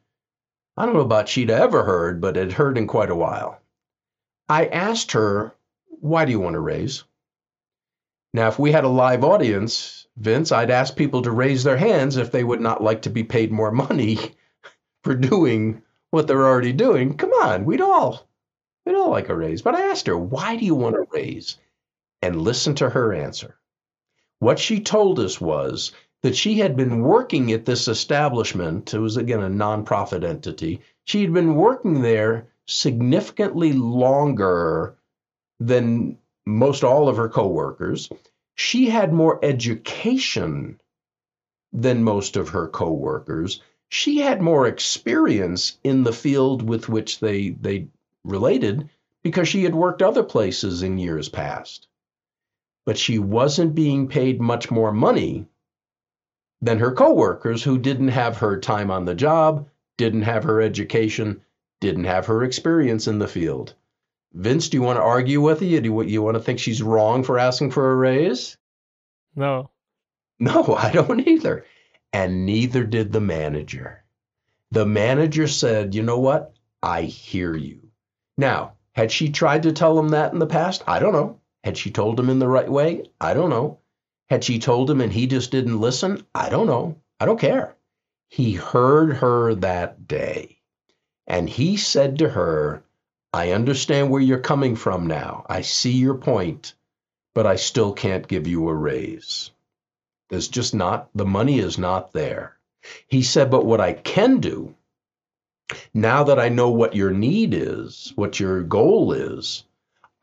I 0.75 0.85
don't 0.85 0.95
know 0.95 1.01
about 1.01 1.29
she'd 1.29 1.51
ever 1.51 1.83
heard, 1.83 2.19
but 2.19 2.35
had 2.35 2.53
heard 2.53 2.77
in 2.77 2.87
quite 2.87 3.11
a 3.11 3.15
while. 3.15 3.61
I 4.49 4.65
asked 4.65 5.11
her, 5.11 5.53
Why 5.87 6.25
do 6.25 6.31
you 6.31 6.39
want 6.39 6.55
to 6.55 6.59
raise? 6.59 7.03
Now, 8.33 8.47
if 8.47 8.57
we 8.57 8.71
had 8.71 8.83
a 8.83 8.89
live 8.89 9.23
audience, 9.23 10.07
Vince, 10.17 10.51
I'd 10.51 10.71
ask 10.71 10.95
people 10.95 11.21
to 11.21 11.31
raise 11.31 11.63
their 11.63 11.77
hands 11.77 12.17
if 12.17 12.31
they 12.31 12.43
would 12.43 12.61
not 12.61 12.83
like 12.83 13.03
to 13.03 13.11
be 13.11 13.23
paid 13.23 13.51
more 13.51 13.71
money 13.71 14.17
for 15.03 15.13
doing 15.13 15.83
what 16.09 16.27
they're 16.27 16.47
already 16.47 16.73
doing. 16.73 17.17
Come 17.17 17.31
on, 17.31 17.65
we'd 17.65 17.81
all 17.81 18.27
we'd 18.85 18.95
all 18.95 19.11
like 19.11 19.29
a 19.29 19.35
raise. 19.35 19.61
But 19.61 19.75
I 19.75 19.89
asked 19.91 20.07
her, 20.07 20.17
why 20.17 20.55
do 20.55 20.65
you 20.65 20.75
want 20.75 20.95
a 20.95 21.07
raise? 21.11 21.57
And 22.21 22.41
listen 22.41 22.75
to 22.75 22.89
her 22.89 23.13
answer. 23.13 23.55
What 24.39 24.59
she 24.59 24.79
told 24.79 25.19
us 25.19 25.39
was 25.39 25.91
that 26.23 26.35
she 26.35 26.55
had 26.55 26.75
been 26.75 27.01
working 27.01 27.51
at 27.51 27.65
this 27.65 27.87
establishment. 27.87 28.93
It 28.93 28.99
was 28.99 29.17
again 29.17 29.41
a 29.41 29.49
nonprofit 29.49 30.23
entity. 30.23 30.81
She 31.05 31.21
had 31.21 31.33
been 31.33 31.55
working 31.55 32.01
there 32.01 32.47
significantly 32.65 33.73
longer 33.73 34.97
than 35.59 36.17
most 36.45 36.83
all 36.83 37.07
of 37.07 37.17
her 37.17 37.29
coworkers. 37.29 38.09
She 38.55 38.89
had 38.89 39.13
more 39.13 39.39
education 39.43 40.79
than 41.71 42.03
most 42.03 42.37
of 42.37 42.49
her 42.49 42.67
coworkers 42.67 43.61
she 43.93 44.17
had 44.17 44.41
more 44.41 44.65
experience 44.65 45.77
in 45.83 46.01
the 46.01 46.11
field 46.11 46.67
with 46.67 46.89
which 46.89 47.19
they 47.19 47.49
they 47.49 47.87
related 48.23 48.89
because 49.21 49.47
she 49.47 49.63
had 49.63 49.75
worked 49.75 50.01
other 50.01 50.23
places 50.23 50.81
in 50.81 50.97
years 50.97 51.29
past. 51.29 51.87
But 52.87 52.97
she 52.97 53.19
wasn't 53.19 53.75
being 53.75 54.07
paid 54.07 54.41
much 54.41 54.71
more 54.71 54.91
money 54.91 55.45
than 56.63 56.79
her 56.79 56.93
coworkers 56.93 57.61
who 57.61 57.77
didn't 57.77 58.07
have 58.07 58.37
her 58.37 58.59
time 58.59 58.89
on 58.89 59.05
the 59.05 59.13
job, 59.13 59.67
didn't 59.97 60.21
have 60.21 60.45
her 60.45 60.61
education, 60.61 61.41
didn't 61.81 62.05
have 62.05 62.25
her 62.27 62.43
experience 62.43 63.07
in 63.07 63.19
the 63.19 63.27
field. 63.27 63.73
Vince, 64.33 64.69
do 64.69 64.77
you 64.77 64.81
want 64.81 64.97
to 64.97 65.03
argue 65.03 65.41
with 65.41 65.61
you? 65.61 65.81
Do 65.81 66.01
you 66.07 66.21
want 66.21 66.35
to 66.35 66.43
think 66.43 66.59
she's 66.59 66.81
wrong 66.81 67.23
for 67.23 67.37
asking 67.37 67.71
for 67.71 67.91
a 67.91 67.95
raise? 67.95 68.57
No. 69.35 69.69
No, 70.39 70.75
I 70.77 70.91
don't 70.91 71.27
either 71.27 71.65
and 72.13 72.45
neither 72.45 72.85
did 72.85 73.11
the 73.11 73.19
manager. 73.19 74.03
The 74.71 74.85
manager 74.85 75.47
said, 75.47 75.95
You 75.95 76.03
know 76.03 76.19
what? 76.19 76.53
I 76.81 77.01
hear 77.03 77.55
you. 77.55 77.89
Now, 78.37 78.73
had 78.93 79.11
she 79.11 79.29
tried 79.29 79.63
to 79.63 79.73
tell 79.73 79.97
him 79.97 80.09
that 80.09 80.31
in 80.31 80.39
the 80.39 80.45
past? 80.45 80.83
I 80.87 80.99
don't 80.99 81.13
know. 81.13 81.39
Had 81.63 81.77
she 81.77 81.91
told 81.91 82.19
him 82.19 82.29
in 82.29 82.39
the 82.39 82.47
right 82.47 82.69
way? 82.69 83.05
I 83.19 83.33
don't 83.33 83.49
know. 83.49 83.79
Had 84.29 84.43
she 84.43 84.59
told 84.59 84.89
him 84.89 85.01
and 85.01 85.11
he 85.11 85.27
just 85.27 85.51
didn't 85.51 85.79
listen? 85.79 86.25
I 86.33 86.49
don't 86.49 86.67
know. 86.67 86.97
I 87.19 87.25
don't 87.25 87.39
care. 87.39 87.75
He 88.29 88.53
heard 88.53 89.17
her 89.17 89.55
that 89.55 90.07
day. 90.07 90.59
And 91.27 91.49
he 91.49 91.77
said 91.77 92.19
to 92.19 92.29
her, 92.29 92.83
I 93.33 93.51
understand 93.51 94.09
where 94.09 94.21
you're 94.21 94.39
coming 94.39 94.75
from 94.75 95.07
now. 95.07 95.45
I 95.49 95.61
see 95.61 95.93
your 95.93 96.15
point, 96.15 96.73
but 97.33 97.47
I 97.47 97.55
still 97.55 97.93
can't 97.93 98.27
give 98.27 98.47
you 98.47 98.67
a 98.69 98.73
raise. 98.73 99.51
There's 100.29 100.47
just 100.47 100.73
not, 100.73 101.09
the 101.15 101.25
money 101.25 101.59
is 101.59 101.77
not 101.77 102.13
there. 102.13 102.57
He 103.07 103.23
said, 103.23 103.49
but 103.51 103.65
what 103.65 103.81
I 103.81 103.93
can 103.93 104.39
do, 104.39 104.75
now 105.93 106.25
that 106.25 106.39
I 106.39 106.49
know 106.49 106.69
what 106.69 106.95
your 106.95 107.11
need 107.11 107.53
is, 107.53 108.11
what 108.15 108.39
your 108.39 108.63
goal 108.63 109.13
is, 109.13 109.63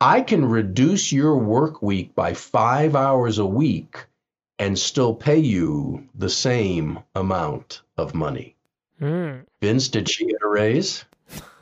I 0.01 0.23
can 0.23 0.47
reduce 0.47 1.13
your 1.13 1.37
work 1.37 1.83
week 1.83 2.15
by 2.15 2.33
five 2.33 2.97
hours 2.97 3.39
a 3.39 3.45
week 3.45 4.07
and 4.59 4.79
still 4.79 5.15
pay 5.15 5.39
you 5.39 6.09
the 6.15 6.31
same 6.31 7.01
amount 7.15 7.83
of 7.99 8.15
money. 8.15 8.57
Mm. 8.99 9.45
Vince, 9.61 9.89
did 9.89 10.09
she 10.09 10.25
get 10.25 10.43
a 10.43 10.49
raise? 10.49 11.05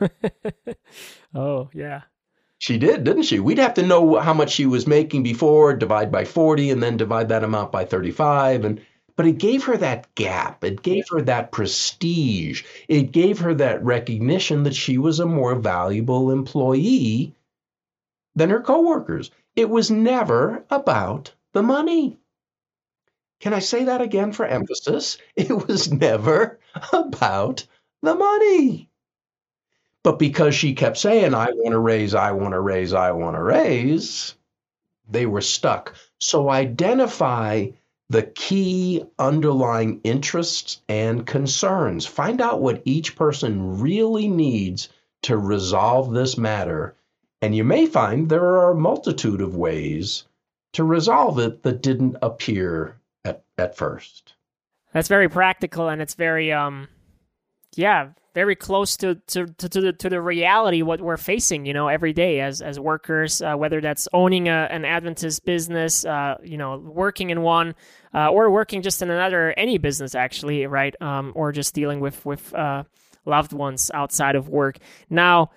oh, 1.34 1.68
yeah. 1.72 2.02
She 2.58 2.78
did, 2.78 3.02
didn't 3.02 3.24
she? 3.24 3.40
We'd 3.40 3.58
have 3.58 3.74
to 3.74 3.82
know 3.82 4.20
how 4.20 4.34
much 4.34 4.52
she 4.52 4.66
was 4.66 4.86
making 4.86 5.24
before, 5.24 5.74
divide 5.74 6.12
by 6.12 6.24
40, 6.24 6.70
and 6.70 6.82
then 6.82 6.96
divide 6.96 7.30
that 7.30 7.44
amount 7.44 7.72
by 7.72 7.84
35. 7.84 8.64
And 8.64 8.80
but 9.16 9.26
it 9.26 9.38
gave 9.38 9.64
her 9.64 9.76
that 9.76 10.14
gap. 10.14 10.62
It 10.62 10.82
gave 10.82 11.04
her 11.10 11.22
that 11.22 11.50
prestige. 11.50 12.62
It 12.86 13.10
gave 13.10 13.40
her 13.40 13.54
that 13.54 13.84
recognition 13.84 14.62
that 14.62 14.76
she 14.76 14.96
was 14.96 15.18
a 15.18 15.26
more 15.26 15.56
valuable 15.56 16.30
employee 16.30 17.34
than 18.38 18.50
her 18.50 18.60
coworkers. 18.60 19.30
It 19.56 19.68
was 19.68 19.90
never 19.90 20.64
about 20.70 21.32
the 21.52 21.62
money. 21.62 22.18
Can 23.40 23.52
I 23.52 23.58
say 23.58 23.84
that 23.84 24.00
again 24.00 24.32
for 24.32 24.46
emphasis? 24.46 25.18
It 25.36 25.68
was 25.68 25.92
never 25.92 26.58
about 26.92 27.66
the 28.02 28.14
money. 28.14 28.88
But 30.04 30.18
because 30.18 30.54
she 30.54 30.74
kept 30.74 30.96
saying, 30.96 31.34
I 31.34 31.50
want 31.50 31.72
to 31.72 31.78
raise, 31.78 32.14
I 32.14 32.32
want 32.32 32.54
to 32.54 32.60
raise, 32.60 32.94
I 32.94 33.10
want 33.10 33.36
to 33.36 33.42
raise, 33.42 34.34
they 35.08 35.26
were 35.26 35.40
stuck. 35.40 35.94
So 36.20 36.48
identify 36.48 37.68
the 38.08 38.22
key 38.22 39.04
underlying 39.18 40.00
interests 40.04 40.80
and 40.88 41.26
concerns. 41.26 42.06
Find 42.06 42.40
out 42.40 42.60
what 42.60 42.82
each 42.84 43.16
person 43.16 43.80
really 43.80 44.28
needs 44.28 44.88
to 45.22 45.36
resolve 45.36 46.12
this 46.12 46.38
matter. 46.38 46.96
And 47.40 47.54
you 47.54 47.64
may 47.64 47.86
find 47.86 48.28
there 48.28 48.44
are 48.44 48.72
a 48.72 48.74
multitude 48.74 49.40
of 49.40 49.56
ways 49.56 50.24
to 50.72 50.84
resolve 50.84 51.38
it 51.38 51.62
that 51.62 51.82
didn't 51.82 52.16
appear 52.20 52.96
at, 53.24 53.42
at 53.56 53.76
first. 53.76 54.34
That's 54.92 55.08
very 55.08 55.28
practical 55.28 55.88
and 55.88 56.02
it's 56.02 56.14
very 56.14 56.52
um 56.52 56.88
yeah, 57.76 58.08
very 58.34 58.56
close 58.56 58.96
to 58.96 59.14
to, 59.26 59.46
to, 59.46 59.68
to 59.68 59.80
the 59.80 59.92
to 59.92 60.08
the 60.08 60.20
reality 60.20 60.82
what 60.82 61.00
we're 61.00 61.16
facing, 61.16 61.66
you 61.66 61.72
know, 61.72 61.88
every 61.88 62.12
day 62.12 62.40
as 62.40 62.60
as 62.60 62.80
workers, 62.80 63.42
uh, 63.42 63.54
whether 63.54 63.80
that's 63.80 64.08
owning 64.12 64.48
a, 64.48 64.68
an 64.70 64.84
Adventist 64.84 65.44
business, 65.44 66.04
uh, 66.04 66.36
you 66.42 66.56
know, 66.56 66.78
working 66.78 67.30
in 67.30 67.42
one, 67.42 67.74
uh, 68.14 68.30
or 68.30 68.50
working 68.50 68.82
just 68.82 69.02
in 69.02 69.10
another 69.10 69.54
any 69.56 69.78
business 69.78 70.14
actually, 70.14 70.66
right? 70.66 71.00
Um, 71.00 71.32
or 71.34 71.52
just 71.52 71.74
dealing 71.74 72.00
with 72.00 72.24
with 72.26 72.52
uh, 72.54 72.84
loved 73.26 73.52
ones 73.52 73.90
outside 73.94 74.34
of 74.34 74.48
work. 74.48 74.78
Now, 75.10 75.50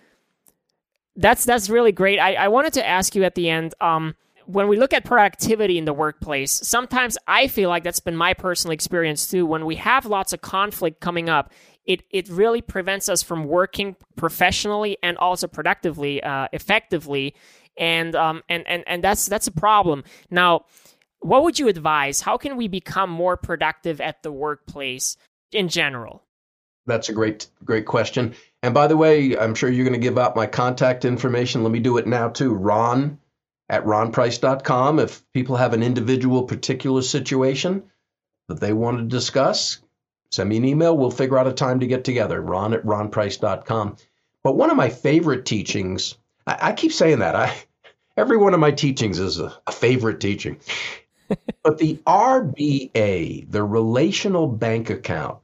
that's 1.21 1.45
that's 1.45 1.69
really 1.69 1.91
great. 1.91 2.19
I, 2.19 2.33
I 2.33 2.47
wanted 2.47 2.73
to 2.73 2.87
ask 2.87 3.15
you 3.15 3.23
at 3.23 3.35
the 3.35 3.49
end. 3.49 3.73
Um, 3.79 4.15
when 4.45 4.67
we 4.67 4.77
look 4.77 4.93
at 4.93 5.05
productivity 5.05 5.77
in 5.77 5.85
the 5.85 5.93
workplace, 5.93 6.51
sometimes 6.51 7.17
I 7.27 7.47
feel 7.47 7.69
like 7.69 7.83
that's 7.83 7.99
been 7.99 8.15
my 8.15 8.33
personal 8.33 8.73
experience 8.73 9.27
too. 9.27 9.45
When 9.45 9.65
we 9.65 9.75
have 9.75 10.05
lots 10.05 10.33
of 10.33 10.41
conflict 10.41 10.99
coming 10.99 11.29
up, 11.29 11.51
it 11.85 12.03
it 12.09 12.29
really 12.29 12.61
prevents 12.61 13.09
us 13.09 13.23
from 13.23 13.45
working 13.45 13.95
professionally 14.15 14.97
and 15.01 15.17
also 15.17 15.47
productively, 15.47 16.21
uh, 16.23 16.47
effectively, 16.53 17.35
and 17.77 18.15
um 18.15 18.43
and 18.49 18.67
and 18.67 18.83
and 18.87 19.03
that's 19.03 19.25
that's 19.27 19.47
a 19.47 19.51
problem. 19.51 20.03
Now, 20.29 20.65
what 21.19 21.43
would 21.43 21.59
you 21.59 21.67
advise? 21.67 22.21
How 22.21 22.37
can 22.37 22.57
we 22.57 22.67
become 22.67 23.09
more 23.09 23.37
productive 23.37 24.01
at 24.01 24.23
the 24.23 24.31
workplace 24.31 25.17
in 25.51 25.69
general? 25.69 26.23
That's 26.85 27.09
a 27.09 27.13
great 27.13 27.47
great 27.63 27.85
question. 27.85 28.35
And 28.63 28.73
by 28.73 28.87
the 28.87 28.97
way, 28.97 29.37
I'm 29.37 29.55
sure 29.55 29.69
you're 29.69 29.85
going 29.85 29.99
to 29.99 30.07
give 30.07 30.19
out 30.19 30.35
my 30.35 30.45
contact 30.45 31.03
information. 31.05 31.63
Let 31.63 31.71
me 31.71 31.79
do 31.79 31.97
it 31.97 32.07
now 32.07 32.29
too. 32.29 32.53
Ron 32.53 33.19
at 33.69 33.85
ronprice.com. 33.85 34.99
If 34.99 35.23
people 35.33 35.55
have 35.55 35.73
an 35.73 35.81
individual 35.81 36.43
particular 36.43 37.01
situation 37.01 37.83
that 38.47 38.59
they 38.59 38.73
want 38.73 38.97
to 38.97 39.03
discuss, 39.03 39.79
send 40.29 40.49
me 40.49 40.57
an 40.57 40.65
email. 40.65 40.95
We'll 40.95 41.09
figure 41.09 41.37
out 41.37 41.47
a 41.47 41.53
time 41.53 41.79
to 41.79 41.87
get 41.87 42.03
together. 42.03 42.39
Ron 42.39 42.73
at 42.73 42.85
ronprice.com. 42.85 43.97
But 44.43 44.55
one 44.55 44.69
of 44.69 44.77
my 44.77 44.89
favorite 44.89 45.45
teachings, 45.45 46.15
I, 46.45 46.57
I 46.61 46.73
keep 46.73 46.91
saying 46.91 47.19
that. 47.19 47.35
I 47.35 47.55
every 48.17 48.37
one 48.37 48.53
of 48.53 48.59
my 48.59 48.71
teachings 48.71 49.19
is 49.19 49.39
a, 49.39 49.53
a 49.65 49.71
favorite 49.71 50.19
teaching. 50.19 50.59
but 51.63 51.77
the 51.77 51.99
RBA, 52.05 53.49
the 53.49 53.63
relational 53.63 54.47
bank 54.47 54.89
account, 54.89 55.39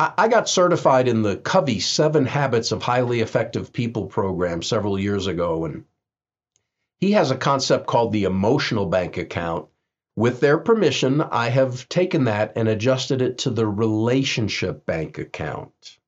I, 0.00 0.28
got 0.28 0.48
certified 0.48 1.08
in 1.08 1.20
the 1.20 1.36
Covey 1.36 1.78
Seven 1.78 2.24
Habits 2.24 2.72
of 2.72 2.82
Highly 2.82 3.20
Effective 3.20 3.70
People 3.70 4.06
program 4.06 4.62
several 4.62 4.98
years 4.98 5.26
ago, 5.26 5.66
and 5.66 5.84
he 7.00 7.12
has 7.12 7.30
a 7.30 7.36
concept 7.36 7.86
called 7.86 8.12
the 8.12 8.24
emotional 8.24 8.86
bank 8.86 9.18
account. 9.18 9.68
With 10.16 10.40
their 10.40 10.56
permission, 10.56 11.20
I 11.20 11.50
have 11.50 11.86
taken 11.90 12.24
that 12.24 12.54
and 12.56 12.66
adjusted 12.66 13.20
it 13.20 13.38
to 13.38 13.50
the 13.50 13.66
relationship 13.66 14.86
bank 14.86 15.18
account. 15.18 15.98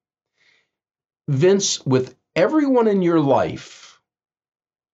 Vince, 1.29 1.85
with 1.85 2.15
everyone 2.35 2.89
in 2.89 3.03
your 3.03 3.21
life 3.21 4.01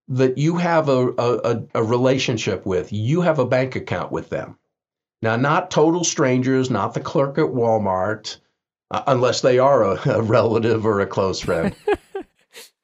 that 0.09 0.39
you 0.39 0.57
have 0.57 0.89
a, 0.89 1.09
a, 1.17 1.63
a 1.75 1.85
relationship 1.85 2.67
with, 2.67 2.93
you 2.93 3.21
have 3.21 3.39
a 3.39 3.47
bank 3.47 3.77
account 3.77 4.11
with 4.11 4.29
them. 4.29 4.59
Now, 5.23 5.37
not 5.37 5.71
total 5.71 6.03
strangers, 6.03 6.69
not 6.69 6.95
the 6.95 7.01
clerk 7.01 7.39
at 7.39 7.47
Walmart, 7.47 8.39
uh, 8.91 9.03
unless 9.07 9.41
they 9.41 9.59
are 9.59 9.83
a, 9.85 10.11
a 10.11 10.23
relative 10.23 10.87
or 10.87 11.01
a 11.01 11.07
close 11.07 11.41
friend. 11.41 11.75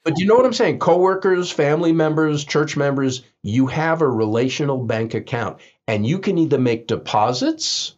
But 0.04 0.18
you 0.18 0.26
know 0.26 0.34
what 0.36 0.44
I'm 0.44 0.52
saying? 0.52 0.80
Coworkers, 0.80 1.50
family 1.50 1.92
members, 1.92 2.44
church 2.44 2.76
members, 2.76 3.22
you 3.42 3.66
have 3.68 4.02
a 4.02 4.08
relational 4.08 4.76
bank 4.76 5.14
account 5.14 5.60
and 5.88 6.06
you 6.06 6.18
can 6.18 6.36
either 6.36 6.58
make 6.58 6.86
deposits 6.86 7.96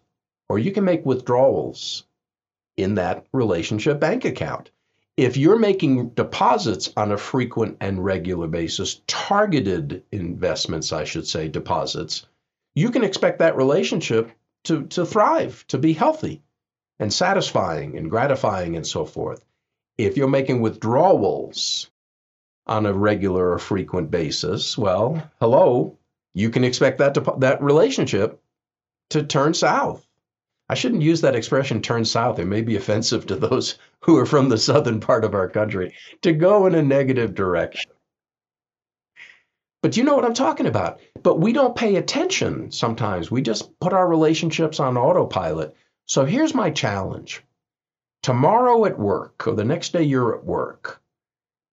or 0.49 0.61
you 0.61 0.71
can 0.71 0.85
make 0.85 1.05
withdrawals 1.05 2.05
in 2.77 2.95
that 2.95 3.27
relationship 3.33 3.99
bank 3.99 4.25
account. 4.25 4.71
If 5.17 5.37
you're 5.37 5.59
making 5.59 6.11
deposits 6.11 6.93
on 6.97 7.11
a 7.11 7.19
frequent 7.19 7.79
and 7.81 8.05
regular 8.05 8.47
basis, 8.47 9.01
targeted 9.09 10.05
investments, 10.13 10.93
I 10.93 11.05
should 11.05 11.27
say, 11.27 11.49
deposits, 11.49 12.27
you 12.77 12.91
can 12.91 13.03
expect 13.03 13.41
that 13.41 13.57
relationship 13.57 14.31
to, 14.65 14.85
to 14.89 15.05
thrive, 15.05 15.65
to 15.69 15.79
be 15.79 15.93
healthy 15.93 16.43
and 16.99 17.13
satisfying 17.13 17.97
and 17.97 18.11
gratifying 18.11 18.77
and 18.77 18.87
so 18.87 19.05
forth. 19.05 19.45
If 19.99 20.17
you're 20.17 20.29
making 20.29 20.61
withdrawals, 20.61 21.91
on 22.67 22.87
a 22.87 22.93
regular 22.93 23.53
or 23.53 23.59
frequent 23.59 24.11
basis, 24.11 24.77
well, 24.77 25.31
hello, 25.41 25.97
you 26.35 26.51
can 26.51 26.65
expect 26.65 26.99
that 26.99 27.15
to, 27.15 27.35
that 27.39 27.63
relationship 27.63 28.41
to 29.11 29.23
turn 29.23 29.55
south. 29.55 30.05
I 30.69 30.75
shouldn't 30.75 31.03
use 31.03 31.21
that 31.21 31.37
expression 31.37 31.81
turn 31.81 32.05
south. 32.05 32.41
It 32.41 32.47
may 32.47 32.63
be 32.63 32.75
offensive 32.75 33.27
to 33.27 33.37
those 33.37 33.79
who 34.01 34.17
are 34.19 34.27
from 34.27 34.49
the 34.49 34.59
southern 34.59 35.01
part 35.01 35.25
of 35.25 35.35
our 35.35 35.49
country 35.49 35.95
to 36.23 36.33
go 36.33 36.67
in 36.67 36.75
a 36.75 36.83
negative 36.83 37.35
direction. 37.35 37.93
But 39.83 39.97
you 39.97 40.03
know 40.03 40.17
what 40.17 40.25
I'm 40.25 40.35
talking 40.35 40.67
about. 40.67 41.01
But 41.23 41.39
we 41.39 41.53
don't 41.53 41.77
pay 41.77 41.97
attention 41.97 42.73
sometimes. 42.73 43.31
We 43.31 43.43
just 43.43 43.79
put 43.79 43.93
our 43.93 44.09
relationships 44.09 44.81
on 44.81 44.97
autopilot. 44.97 45.77
So 46.07 46.25
here's 46.25 46.55
my 46.55 46.71
challenge. 46.71 47.43
Tomorrow 48.23 48.85
at 48.87 48.99
work 48.99 49.47
or 49.47 49.55
the 49.55 49.65
next 49.65 49.93
day 49.93 50.03
you're 50.03 50.37
at 50.37 50.45
work, 50.45 51.03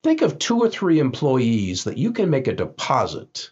Think 0.03 0.21
of 0.21 0.37
two 0.37 0.59
or 0.59 0.69
three 0.69 0.99
employees 0.99 1.85
that 1.85 1.97
you 1.97 2.11
can 2.11 2.29
make 2.29 2.47
a 2.47 2.53
deposit 2.53 3.51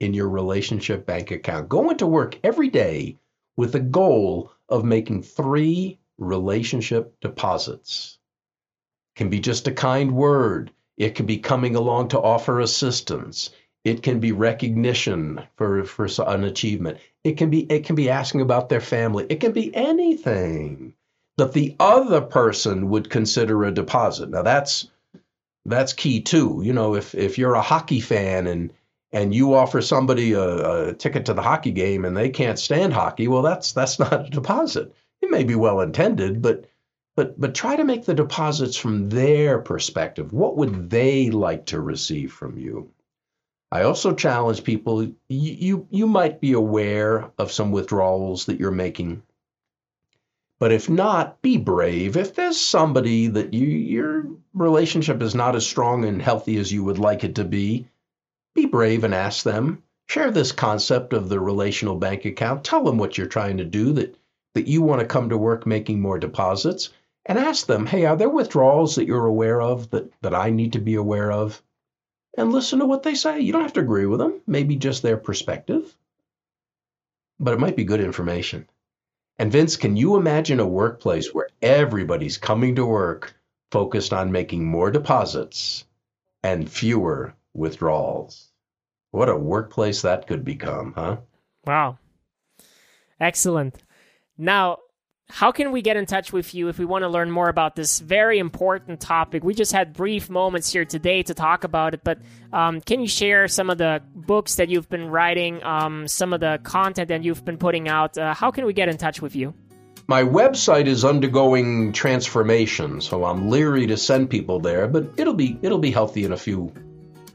in 0.00 0.12
your 0.12 0.28
relationship 0.28 1.06
bank 1.06 1.30
account. 1.30 1.70
Go 1.70 1.88
into 1.88 2.06
work 2.06 2.38
every 2.44 2.68
day 2.68 3.16
with 3.56 3.72
the 3.72 3.80
goal 3.80 4.52
of 4.68 4.84
making 4.84 5.22
three 5.22 5.98
relationship 6.18 7.18
deposits. 7.20 8.18
It 9.14 9.18
can 9.18 9.30
be 9.30 9.40
just 9.40 9.66
a 9.66 9.72
kind 9.72 10.12
word. 10.12 10.72
It 10.98 11.14
can 11.14 11.24
be 11.24 11.38
coming 11.38 11.74
along 11.74 12.08
to 12.08 12.20
offer 12.20 12.60
assistance. 12.60 13.48
It 13.82 14.02
can 14.02 14.20
be 14.20 14.32
recognition 14.32 15.40
for, 15.56 15.84
for 15.84 16.06
an 16.26 16.44
achievement. 16.44 16.98
It 17.24 17.36
can 17.36 17.50
be 17.50 17.64
it 17.70 17.84
can 17.84 17.96
be 17.96 18.10
asking 18.10 18.40
about 18.40 18.68
their 18.68 18.80
family. 18.80 19.26
It 19.28 19.40
can 19.40 19.52
be 19.52 19.74
anything 19.74 20.94
that 21.36 21.52
the 21.52 21.74
other 21.78 22.20
person 22.20 22.90
would 22.90 23.10
consider 23.10 23.64
a 23.64 23.72
deposit. 23.72 24.30
Now 24.30 24.42
that's 24.42 24.88
that's 25.64 25.92
key 25.92 26.20
too. 26.20 26.60
You 26.64 26.72
know, 26.72 26.94
if 26.94 27.14
if 27.14 27.38
you're 27.38 27.54
a 27.54 27.62
hockey 27.62 28.00
fan 28.00 28.46
and 28.46 28.72
and 29.12 29.34
you 29.34 29.54
offer 29.54 29.80
somebody 29.80 30.32
a, 30.32 30.88
a, 30.88 30.94
ticket 30.94 31.24
to 31.26 31.34
the 31.34 31.42
hockey 31.42 31.70
game 31.70 32.04
and 32.04 32.16
they 32.16 32.28
can't 32.28 32.58
stand 32.58 32.92
hockey, 32.92 33.26
well, 33.26 33.42
that's 33.42 33.72
that's 33.72 33.98
not 33.98 34.26
a 34.26 34.30
deposit. 34.30 34.94
It 35.22 35.30
may 35.30 35.44
be 35.44 35.54
well 35.54 35.80
intended, 35.80 36.42
but 36.42 36.66
but 37.16 37.38
but 37.40 37.54
try 37.54 37.76
to 37.76 37.84
make 37.84 38.04
the 38.04 38.14
deposits 38.14 38.76
from 38.76 39.08
their 39.08 39.58
perspective. 39.58 40.32
What 40.32 40.56
would 40.56 40.90
they 40.90 41.30
like 41.30 41.66
to 41.66 41.80
receive 41.80 42.32
from 42.32 42.58
you? 42.58 42.90
I 43.70 43.82
also 43.82 44.14
challenge 44.14 44.64
people. 44.64 45.02
You 45.02 45.12
you, 45.28 45.86
you 45.90 46.06
might 46.06 46.40
be 46.40 46.52
aware 46.52 47.30
of 47.38 47.52
some 47.52 47.70
withdrawals 47.70 48.46
that 48.46 48.58
you're 48.58 48.70
making 48.70 49.22
but 50.60 50.72
if 50.72 50.90
not, 50.90 51.40
be 51.40 51.56
brave. 51.56 52.16
If 52.16 52.34
there's 52.34 52.58
somebody 52.58 53.28
that 53.28 53.54
you 53.54 53.66
your 53.68 54.26
relationship 54.54 55.22
is 55.22 55.34
not 55.34 55.54
as 55.54 55.64
strong 55.64 56.04
and 56.04 56.20
healthy 56.20 56.56
as 56.58 56.72
you 56.72 56.82
would 56.82 56.98
like 56.98 57.22
it 57.22 57.36
to 57.36 57.44
be, 57.44 57.86
be 58.54 58.66
brave 58.66 59.04
and 59.04 59.14
ask 59.14 59.44
them. 59.44 59.84
Share 60.08 60.32
this 60.32 60.50
concept 60.50 61.12
of 61.12 61.28
the 61.28 61.38
relational 61.38 61.94
bank 61.94 62.24
account. 62.24 62.64
Tell 62.64 62.82
them 62.82 62.98
what 62.98 63.16
you're 63.16 63.28
trying 63.28 63.58
to 63.58 63.64
do 63.64 63.92
that 63.92 64.16
that 64.54 64.66
you 64.66 64.82
want 64.82 65.00
to 65.00 65.06
come 65.06 65.28
to 65.28 65.38
work 65.38 65.64
making 65.64 66.00
more 66.00 66.18
deposits 66.18 66.90
and 67.26 67.38
ask 67.38 67.66
them, 67.66 67.86
"Hey, 67.86 68.04
are 68.04 68.16
there 68.16 68.28
withdrawals 68.28 68.96
that 68.96 69.06
you're 69.06 69.26
aware 69.26 69.60
of 69.60 69.90
that 69.90 70.10
that 70.22 70.34
I 70.34 70.50
need 70.50 70.72
to 70.72 70.80
be 70.80 70.96
aware 70.96 71.30
of?" 71.30 71.62
And 72.36 72.52
listen 72.52 72.78
to 72.78 72.86
what 72.86 73.02
they 73.02 73.14
say. 73.14 73.40
You 73.40 73.52
don't 73.52 73.62
have 73.62 73.72
to 73.74 73.80
agree 73.80 74.06
with 74.06 74.20
them, 74.20 74.40
maybe 74.46 74.76
just 74.76 75.02
their 75.02 75.16
perspective. 75.16 75.96
But 77.40 77.54
it 77.54 77.60
might 77.60 77.76
be 77.76 77.84
good 77.84 78.00
information. 78.00 78.68
And 79.38 79.52
Vince, 79.52 79.76
can 79.76 79.96
you 79.96 80.16
imagine 80.16 80.60
a 80.60 80.66
workplace 80.66 81.32
where 81.32 81.48
everybody's 81.62 82.38
coming 82.38 82.74
to 82.76 82.84
work 82.84 83.34
focused 83.70 84.12
on 84.12 84.32
making 84.32 84.66
more 84.66 84.90
deposits 84.90 85.84
and 86.42 86.70
fewer 86.70 87.34
withdrawals? 87.54 88.50
What 89.10 89.28
a 89.28 89.36
workplace 89.36 90.02
that 90.02 90.26
could 90.26 90.44
become, 90.44 90.92
huh? 90.94 91.18
Wow. 91.64 91.98
Excellent. 93.20 93.82
Now, 94.36 94.78
how 95.30 95.52
can 95.52 95.72
we 95.72 95.82
get 95.82 95.96
in 95.96 96.06
touch 96.06 96.32
with 96.32 96.54
you 96.54 96.68
if 96.68 96.78
we 96.78 96.86
want 96.86 97.02
to 97.02 97.08
learn 97.08 97.30
more 97.30 97.48
about 97.48 97.76
this 97.76 98.00
very 98.00 98.38
important 98.38 98.98
topic? 98.98 99.44
We 99.44 99.54
just 99.54 99.72
had 99.72 99.92
brief 99.92 100.30
moments 100.30 100.72
here 100.72 100.86
today 100.86 101.22
to 101.22 101.34
talk 101.34 101.64
about 101.64 101.92
it, 101.94 102.00
but 102.02 102.18
um, 102.52 102.80
can 102.80 103.00
you 103.00 103.08
share 103.08 103.46
some 103.46 103.68
of 103.68 103.76
the 103.76 104.02
books 104.14 104.54
that 104.54 104.70
you've 104.70 104.88
been 104.88 105.08
writing, 105.08 105.62
um, 105.62 106.08
some 106.08 106.32
of 106.32 106.40
the 106.40 106.58
content 106.62 107.08
that 107.08 107.24
you've 107.24 107.44
been 107.44 107.58
putting 107.58 107.88
out? 107.88 108.16
Uh, 108.16 108.32
how 108.32 108.50
can 108.50 108.64
we 108.64 108.72
get 108.72 108.88
in 108.88 108.96
touch 108.96 109.20
with 109.20 109.36
you? 109.36 109.52
My 110.06 110.22
website 110.22 110.86
is 110.86 111.04
undergoing 111.04 111.92
transformation, 111.92 113.02
so 113.02 113.26
I'm 113.26 113.50
leery 113.50 113.86
to 113.88 113.98
send 113.98 114.30
people 114.30 114.60
there, 114.60 114.88
but 114.88 115.10
it'll 115.18 115.34
be 115.34 115.58
it'll 115.60 115.78
be 115.78 115.90
healthy 115.90 116.24
in 116.24 116.32
a 116.32 116.38
few 116.38 116.72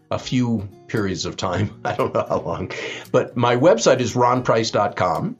a 0.09 0.17
few 0.17 0.67
periods 0.87 1.25
of 1.25 1.37
time. 1.37 1.79
I 1.85 1.95
don't 1.95 2.13
know 2.13 2.25
how 2.27 2.39
long. 2.39 2.71
But 3.11 3.37
my 3.37 3.55
website 3.55 3.99
is 3.99 4.13
ronprice.com. 4.13 5.37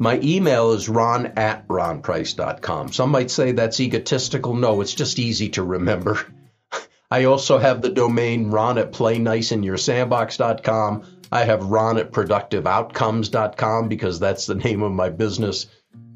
My 0.00 0.18
email 0.22 0.72
is 0.72 0.88
ron 0.88 1.26
at 1.36 1.68
ronprice.com. 1.68 2.90
Some 2.90 3.10
might 3.10 3.30
say 3.30 3.52
that's 3.52 3.80
egotistical. 3.80 4.54
No, 4.54 4.80
it's 4.80 4.94
just 4.94 5.18
easy 5.18 5.50
to 5.50 5.62
remember. 5.62 6.18
I 7.10 7.24
also 7.24 7.58
have 7.58 7.82
the 7.82 7.90
domain 7.90 8.50
ron 8.50 8.78
at 8.78 8.92
playniceinyoursandbox.com. 8.92 11.04
I 11.30 11.44
have 11.44 11.66
ron 11.66 11.98
at 11.98 12.12
productiveoutcomes.com 12.12 13.88
because 13.88 14.18
that's 14.18 14.46
the 14.46 14.54
name 14.54 14.82
of 14.82 14.92
my 14.92 15.10
business. 15.10 15.66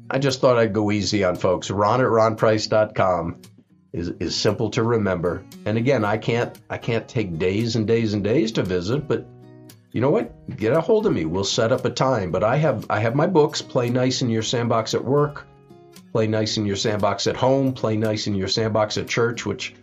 I 0.09 0.17
just 0.17 0.41
thought 0.41 0.57
I'd 0.57 0.73
go 0.73 0.89
easy 0.89 1.23
on 1.23 1.35
folks. 1.35 1.69
Ron 1.69 2.01
at 2.01 2.07
ronprice.com 2.07 3.39
is, 3.93 4.07
is 4.19 4.35
simple 4.35 4.71
to 4.71 4.81
remember. 4.81 5.45
And 5.63 5.77
again, 5.77 6.03
I 6.03 6.17
can't 6.17 6.59
I 6.71 6.79
can't 6.79 7.07
take 7.07 7.37
days 7.37 7.75
and 7.75 7.85
days 7.85 8.15
and 8.15 8.23
days 8.23 8.53
to 8.53 8.63
visit, 8.63 9.07
but 9.07 9.27
you 9.95 10.01
know 10.01 10.09
what? 10.09 10.57
Get 10.57 10.73
a 10.73 10.81
hold 10.81 11.05
of 11.05 11.13
me. 11.13 11.23
We'll 11.23 11.45
set 11.45 11.71
up 11.71 11.85
a 11.85 11.89
time. 11.89 12.29
But 12.29 12.43
I 12.43 12.57
have 12.57 12.85
I 12.89 12.99
have 12.99 13.15
my 13.15 13.27
books. 13.27 13.61
Play 13.61 13.89
nice 13.89 14.21
in 14.21 14.29
your 14.29 14.43
sandbox 14.43 14.93
at 14.93 15.05
work. 15.05 15.47
Play 16.11 16.27
nice 16.27 16.57
in 16.57 16.65
your 16.65 16.75
sandbox 16.75 17.27
at 17.27 17.37
home. 17.37 17.71
Play 17.71 17.95
nice 17.95 18.27
in 18.27 18.35
your 18.35 18.49
sandbox 18.49 18.97
at 18.97 19.07
church, 19.07 19.45
which 19.45 19.73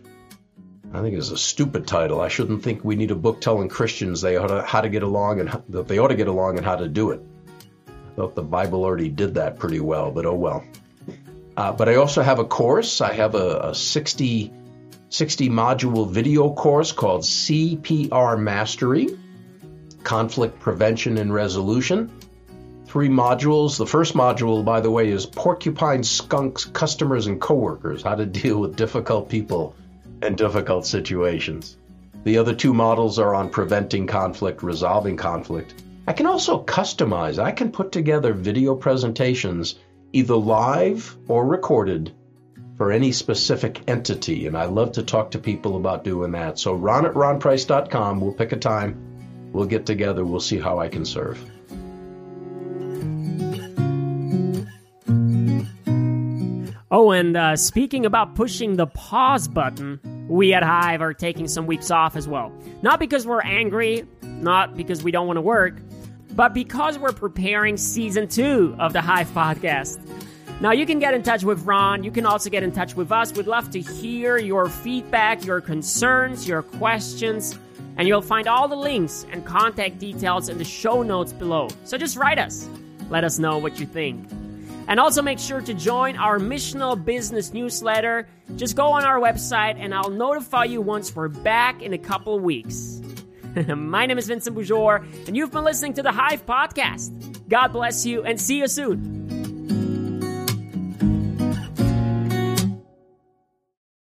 I 0.93 1.01
think 1.01 1.17
is 1.17 1.31
a 1.31 1.37
stupid 1.37 1.87
title. 1.87 2.21
I 2.21 2.27
shouldn't 2.27 2.61
think 2.61 2.85
we 2.85 2.95
need 2.95 3.09
a 3.09 3.15
book 3.15 3.41
telling 3.41 3.69
Christians 3.69 4.21
they 4.21 4.37
ought 4.37 4.49
to, 4.49 4.61
how 4.61 4.81
to 4.81 4.89
get 4.89 5.01
along 5.01 5.39
and 5.39 5.63
that 5.69 5.87
they 5.87 5.97
ought 5.97 6.09
to 6.09 6.15
get 6.15 6.27
along 6.27 6.57
and 6.57 6.65
how 6.65 6.75
to 6.75 6.87
do 6.87 7.09
it. 7.09 7.19
I 7.87 8.15
thought 8.15 8.35
the 8.35 8.43
Bible 8.43 8.83
already 8.83 9.09
did 9.09 9.33
that 9.33 9.57
pretty 9.57 9.79
well, 9.79 10.11
but 10.11 10.27
oh 10.27 10.35
well. 10.35 10.63
Uh, 11.57 11.71
but 11.71 11.89
I 11.89 11.95
also 11.95 12.21
have 12.21 12.37
a 12.37 12.45
course. 12.45 13.01
I 13.01 13.13
have 13.13 13.33
a, 13.33 13.69
a 13.69 13.73
60, 13.73 14.53
60 15.09 15.49
module 15.49 16.07
video 16.07 16.53
course 16.53 16.91
called 16.91 17.23
CPR 17.23 18.39
Mastery 18.39 19.17
conflict 20.03 20.59
prevention 20.59 21.17
and 21.17 21.33
resolution. 21.33 22.11
Three 22.85 23.09
modules. 23.09 23.77
The 23.77 23.87
first 23.87 24.13
module, 24.13 24.63
by 24.63 24.81
the 24.81 24.91
way, 24.91 25.09
is 25.09 25.25
porcupine 25.25 26.03
skunks, 26.03 26.65
customers, 26.65 27.27
and 27.27 27.41
coworkers 27.41 28.03
how 28.03 28.15
to 28.15 28.25
deal 28.25 28.59
with 28.59 28.75
difficult 28.75 29.29
people 29.29 29.75
and 30.21 30.37
difficult 30.37 30.85
situations. 30.85 31.77
The 32.23 32.37
other 32.37 32.53
two 32.53 32.73
models 32.73 33.19
are 33.19 33.35
on 33.35 33.49
preventing 33.49 34.07
conflict, 34.07 34.63
resolving 34.63 35.17
conflict. 35.17 35.73
I 36.07 36.13
can 36.13 36.25
also 36.25 36.63
customize, 36.63 37.39
I 37.39 37.51
can 37.51 37.71
put 37.71 37.91
together 37.91 38.33
video 38.33 38.75
presentations, 38.75 39.75
either 40.11 40.35
live 40.35 41.17
or 41.27 41.45
recorded, 41.45 42.13
for 42.77 42.91
any 42.91 43.11
specific 43.11 43.81
entity. 43.87 44.47
And 44.47 44.57
I 44.57 44.65
love 44.65 44.93
to 44.93 45.03
talk 45.03 45.31
to 45.31 45.39
people 45.39 45.77
about 45.77 46.03
doing 46.03 46.31
that. 46.31 46.59
So, 46.59 46.73
ron 46.73 47.05
at 47.05 47.13
ronprice.com, 47.13 48.19
we'll 48.19 48.33
pick 48.33 48.51
a 48.51 48.57
time 48.57 49.12
We'll 49.53 49.67
get 49.67 49.85
together. 49.85 50.25
We'll 50.25 50.39
see 50.39 50.59
how 50.59 50.79
I 50.79 50.89
can 50.89 51.05
serve. 51.05 51.39
Oh, 56.89 57.11
and 57.11 57.37
uh, 57.37 57.55
speaking 57.55 58.05
about 58.05 58.35
pushing 58.35 58.75
the 58.75 58.87
pause 58.87 59.47
button, 59.47 59.99
we 60.27 60.53
at 60.53 60.63
Hyve 60.63 61.01
are 61.01 61.13
taking 61.13 61.47
some 61.47 61.67
weeks 61.67 61.91
off 61.91 62.15
as 62.15 62.27
well. 62.27 62.51
Not 62.81 62.99
because 62.99 63.25
we're 63.25 63.41
angry, 63.41 64.05
not 64.21 64.75
because 64.75 65.03
we 65.03 65.11
don't 65.11 65.27
want 65.27 65.37
to 65.37 65.41
work, 65.41 65.79
but 66.31 66.53
because 66.53 66.97
we're 66.97 67.13
preparing 67.13 67.77
season 67.77 68.27
two 68.27 68.75
of 68.79 68.93
the 68.93 68.99
Hyve 68.99 69.27
podcast. 69.33 69.99
Now, 70.61 70.71
you 70.71 70.85
can 70.85 70.97
get 70.99 71.13
in 71.13 71.23
touch 71.23 71.43
with 71.43 71.65
Ron. 71.65 72.03
You 72.03 72.11
can 72.11 72.25
also 72.25 72.49
get 72.49 72.63
in 72.63 72.71
touch 72.71 72.95
with 72.95 73.11
us. 73.11 73.33
We'd 73.33 73.47
love 73.47 73.69
to 73.71 73.81
hear 73.81 74.37
your 74.37 74.69
feedback, 74.69 75.45
your 75.45 75.61
concerns, 75.61 76.47
your 76.47 76.61
questions 76.61 77.57
and 77.97 78.07
you'll 78.07 78.21
find 78.21 78.47
all 78.47 78.67
the 78.67 78.75
links 78.75 79.25
and 79.31 79.45
contact 79.45 79.99
details 79.99 80.49
in 80.49 80.57
the 80.57 80.65
show 80.65 81.03
notes 81.03 81.33
below. 81.33 81.67
So 81.83 81.97
just 81.97 82.17
write 82.17 82.39
us. 82.39 82.67
Let 83.09 83.23
us 83.23 83.39
know 83.39 83.57
what 83.57 83.79
you 83.79 83.85
think. 83.85 84.29
And 84.87 84.99
also 84.99 85.21
make 85.21 85.39
sure 85.39 85.61
to 85.61 85.73
join 85.73 86.17
our 86.17 86.39
missional 86.39 87.01
business 87.03 87.53
newsletter. 87.53 88.27
Just 88.55 88.75
go 88.75 88.87
on 88.87 89.05
our 89.05 89.19
website 89.19 89.75
and 89.77 89.93
I'll 89.93 90.09
notify 90.09 90.65
you 90.65 90.81
once 90.81 91.15
we're 91.15 91.29
back 91.29 91.81
in 91.81 91.93
a 91.93 91.97
couple 91.97 92.39
weeks. 92.39 93.01
My 93.75 94.05
name 94.05 94.17
is 94.17 94.27
Vincent 94.27 94.55
Boujor, 94.55 95.27
and 95.27 95.37
you've 95.37 95.51
been 95.51 95.63
listening 95.63 95.93
to 95.93 96.03
the 96.03 96.09
Hyve 96.09 96.43
Podcast. 96.43 97.47
God 97.47 97.67
bless 97.67 98.05
you 98.05 98.23
and 98.23 98.41
see 98.41 98.57
you 98.57 98.67
soon. 98.67 99.22